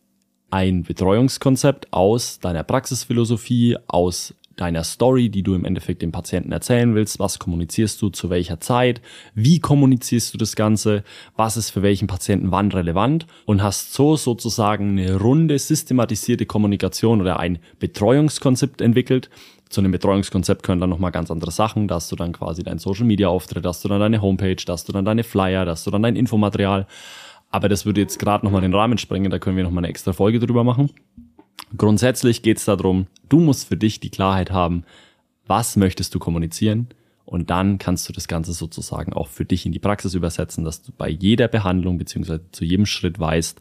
ein 0.51 0.85
Betreuungskonzept 0.85 1.93
aus 1.93 2.39
deiner 2.39 2.63
Praxisphilosophie, 2.63 3.77
aus 3.89 4.35
deiner 4.57 4.85
Story, 4.85 5.29
die 5.29 5.43
du 5.43 5.55
im 5.55 5.65
Endeffekt 5.65 6.03
dem 6.03 6.13
Patienten 6.13 6.53
erzählen 6.53 6.95
willst. 6.95 7.19
Was 7.19 7.39
kommunizierst 7.39 8.01
du 8.03 8.09
zu 8.09 8.31
welcher 8.31 8.61
Zeit? 8.61 9.01
Wie 9.35 9.61
kommunizierst 9.61 10.35
du 10.35 10.39
das 10.39 10.57
Ganze? 10.57 11.05
Was 11.37 11.57
ist 11.57 11.71
für 11.71 11.83
welchen 11.83 12.09
Patienten 12.09 12.51
wann 12.51 12.73
relevant? 12.73 13.27
Und 13.45 13.63
hast 13.63 13.93
so 13.93 14.17
sozusagen 14.17 14.99
eine 14.99 15.17
runde, 15.17 15.59
systematisierte 15.59 16.47
Kommunikation 16.47 17.21
oder 17.21 17.39
ein 17.39 17.59
Betreuungskonzept 17.79 18.81
entwickelt. 18.81 19.31
Zu 19.69 19.81
einem 19.81 19.93
Betreuungskonzept 19.93 20.63
können 20.63 20.81
dann 20.81 20.91
nochmal 20.91 21.11
ganz 21.11 21.31
andere 21.31 21.51
Sachen. 21.51 21.89
Da 21.89 21.97
hast 21.97 22.11
du 22.13 22.17
dann 22.17 22.33
quasi 22.33 22.63
dein 22.63 22.79
Social 22.79 23.05
Media 23.05 23.29
Auftritt, 23.29 23.65
da 23.65 23.71
hast 23.71 23.85
du 23.85 23.89
dann 23.89 24.01
deine 24.01 24.23
Homepage, 24.23 24.57
da 24.65 24.75
hast 24.75 24.89
du 24.89 24.93
dann 24.93 25.05
deine 25.05 25.25
Flyer, 25.25 25.65
da 25.65 25.73
hast 25.73 25.87
du 25.87 25.91
dann 25.91 26.03
dein 26.03 26.17
Infomaterial. 26.17 26.87
Aber 27.51 27.69
das 27.69 27.85
würde 27.85 28.01
jetzt 28.01 28.19
gerade 28.19 28.45
nochmal 28.45 28.61
den 28.61 28.75
Rahmen 28.75 28.99
sprengen, 28.99 29.31
da 29.31 29.39
können 29.39 29.57
wir 29.57 29.65
nochmal 29.65 29.85
eine 29.85 29.89
extra 29.89 30.13
Folge 30.13 30.39
drüber 30.39 30.65
machen. 30.65 30.91
Grundsätzlich 31.77 32.43
geht 32.43 32.59
es 32.59 32.65
darum, 32.65 33.07
du 33.29 33.41
musst 33.41 33.69
für 33.69 33.77
dich 33.77 34.01
die 34.01 34.11
Klarheit 34.11 34.51
haben, 34.51 34.85
was 35.47 35.77
möchtest 35.77 36.15
du 36.15 36.19
kommunizieren 36.19 36.89
und 37.25 37.51
dann 37.51 37.79
kannst 37.79 38.09
du 38.09 38.13
das 38.13 38.29
Ganze 38.29 38.53
sozusagen 38.53 39.13
auch 39.13 39.29
für 39.29 39.45
dich 39.45 39.67
in 39.67 39.73
die 39.73 39.79
Praxis 39.79 40.15
übersetzen, 40.15 40.65
dass 40.65 40.83
du 40.83 40.93
bei 40.97 41.09
jeder 41.09 41.49
Behandlung 41.49 41.99
beziehungsweise 41.99 42.51
zu 42.53 42.65
jedem 42.65 42.87
Schritt 42.87 43.19
weißt, 43.19 43.61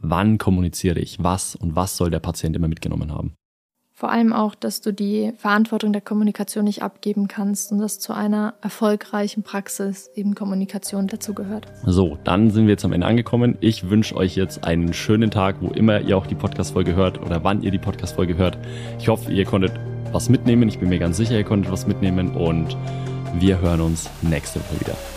wann 0.00 0.38
kommuniziere 0.38 1.00
ich 1.00 1.22
was 1.22 1.56
und 1.56 1.74
was 1.74 1.96
soll 1.96 2.10
der 2.10 2.20
Patient 2.20 2.54
immer 2.54 2.68
mitgenommen 2.68 3.12
haben. 3.12 3.34
Vor 3.98 4.10
allem 4.10 4.34
auch, 4.34 4.54
dass 4.54 4.82
du 4.82 4.92
die 4.92 5.32
Verantwortung 5.38 5.94
der 5.94 6.02
Kommunikation 6.02 6.64
nicht 6.64 6.82
abgeben 6.82 7.28
kannst 7.28 7.72
und 7.72 7.78
dass 7.78 7.98
zu 7.98 8.12
einer 8.12 8.52
erfolgreichen 8.60 9.42
Praxis 9.42 10.10
eben 10.14 10.34
Kommunikation 10.34 11.06
dazugehört. 11.06 11.66
So, 11.86 12.18
dann 12.22 12.50
sind 12.50 12.66
wir 12.66 12.72
jetzt 12.72 12.84
am 12.84 12.92
Ende 12.92 13.06
angekommen. 13.06 13.56
Ich 13.60 13.88
wünsche 13.88 14.14
euch 14.14 14.36
jetzt 14.36 14.64
einen 14.64 14.92
schönen 14.92 15.30
Tag, 15.30 15.62
wo 15.62 15.68
immer 15.68 16.02
ihr 16.02 16.18
auch 16.18 16.26
die 16.26 16.34
Podcast-Folge 16.34 16.94
hört 16.94 17.22
oder 17.22 17.42
wann 17.42 17.62
ihr 17.62 17.70
die 17.70 17.78
Podcast-Folge 17.78 18.36
hört. 18.36 18.58
Ich 18.98 19.08
hoffe, 19.08 19.32
ihr 19.32 19.46
konntet 19.46 19.72
was 20.12 20.28
mitnehmen. 20.28 20.68
Ich 20.68 20.78
bin 20.78 20.90
mir 20.90 20.98
ganz 20.98 21.16
sicher, 21.16 21.38
ihr 21.38 21.44
konntet 21.44 21.72
was 21.72 21.86
mitnehmen 21.86 22.36
und 22.36 22.76
wir 23.38 23.62
hören 23.62 23.80
uns 23.80 24.10
nächste 24.20 24.60
Woche 24.60 24.78
wieder. 24.78 25.15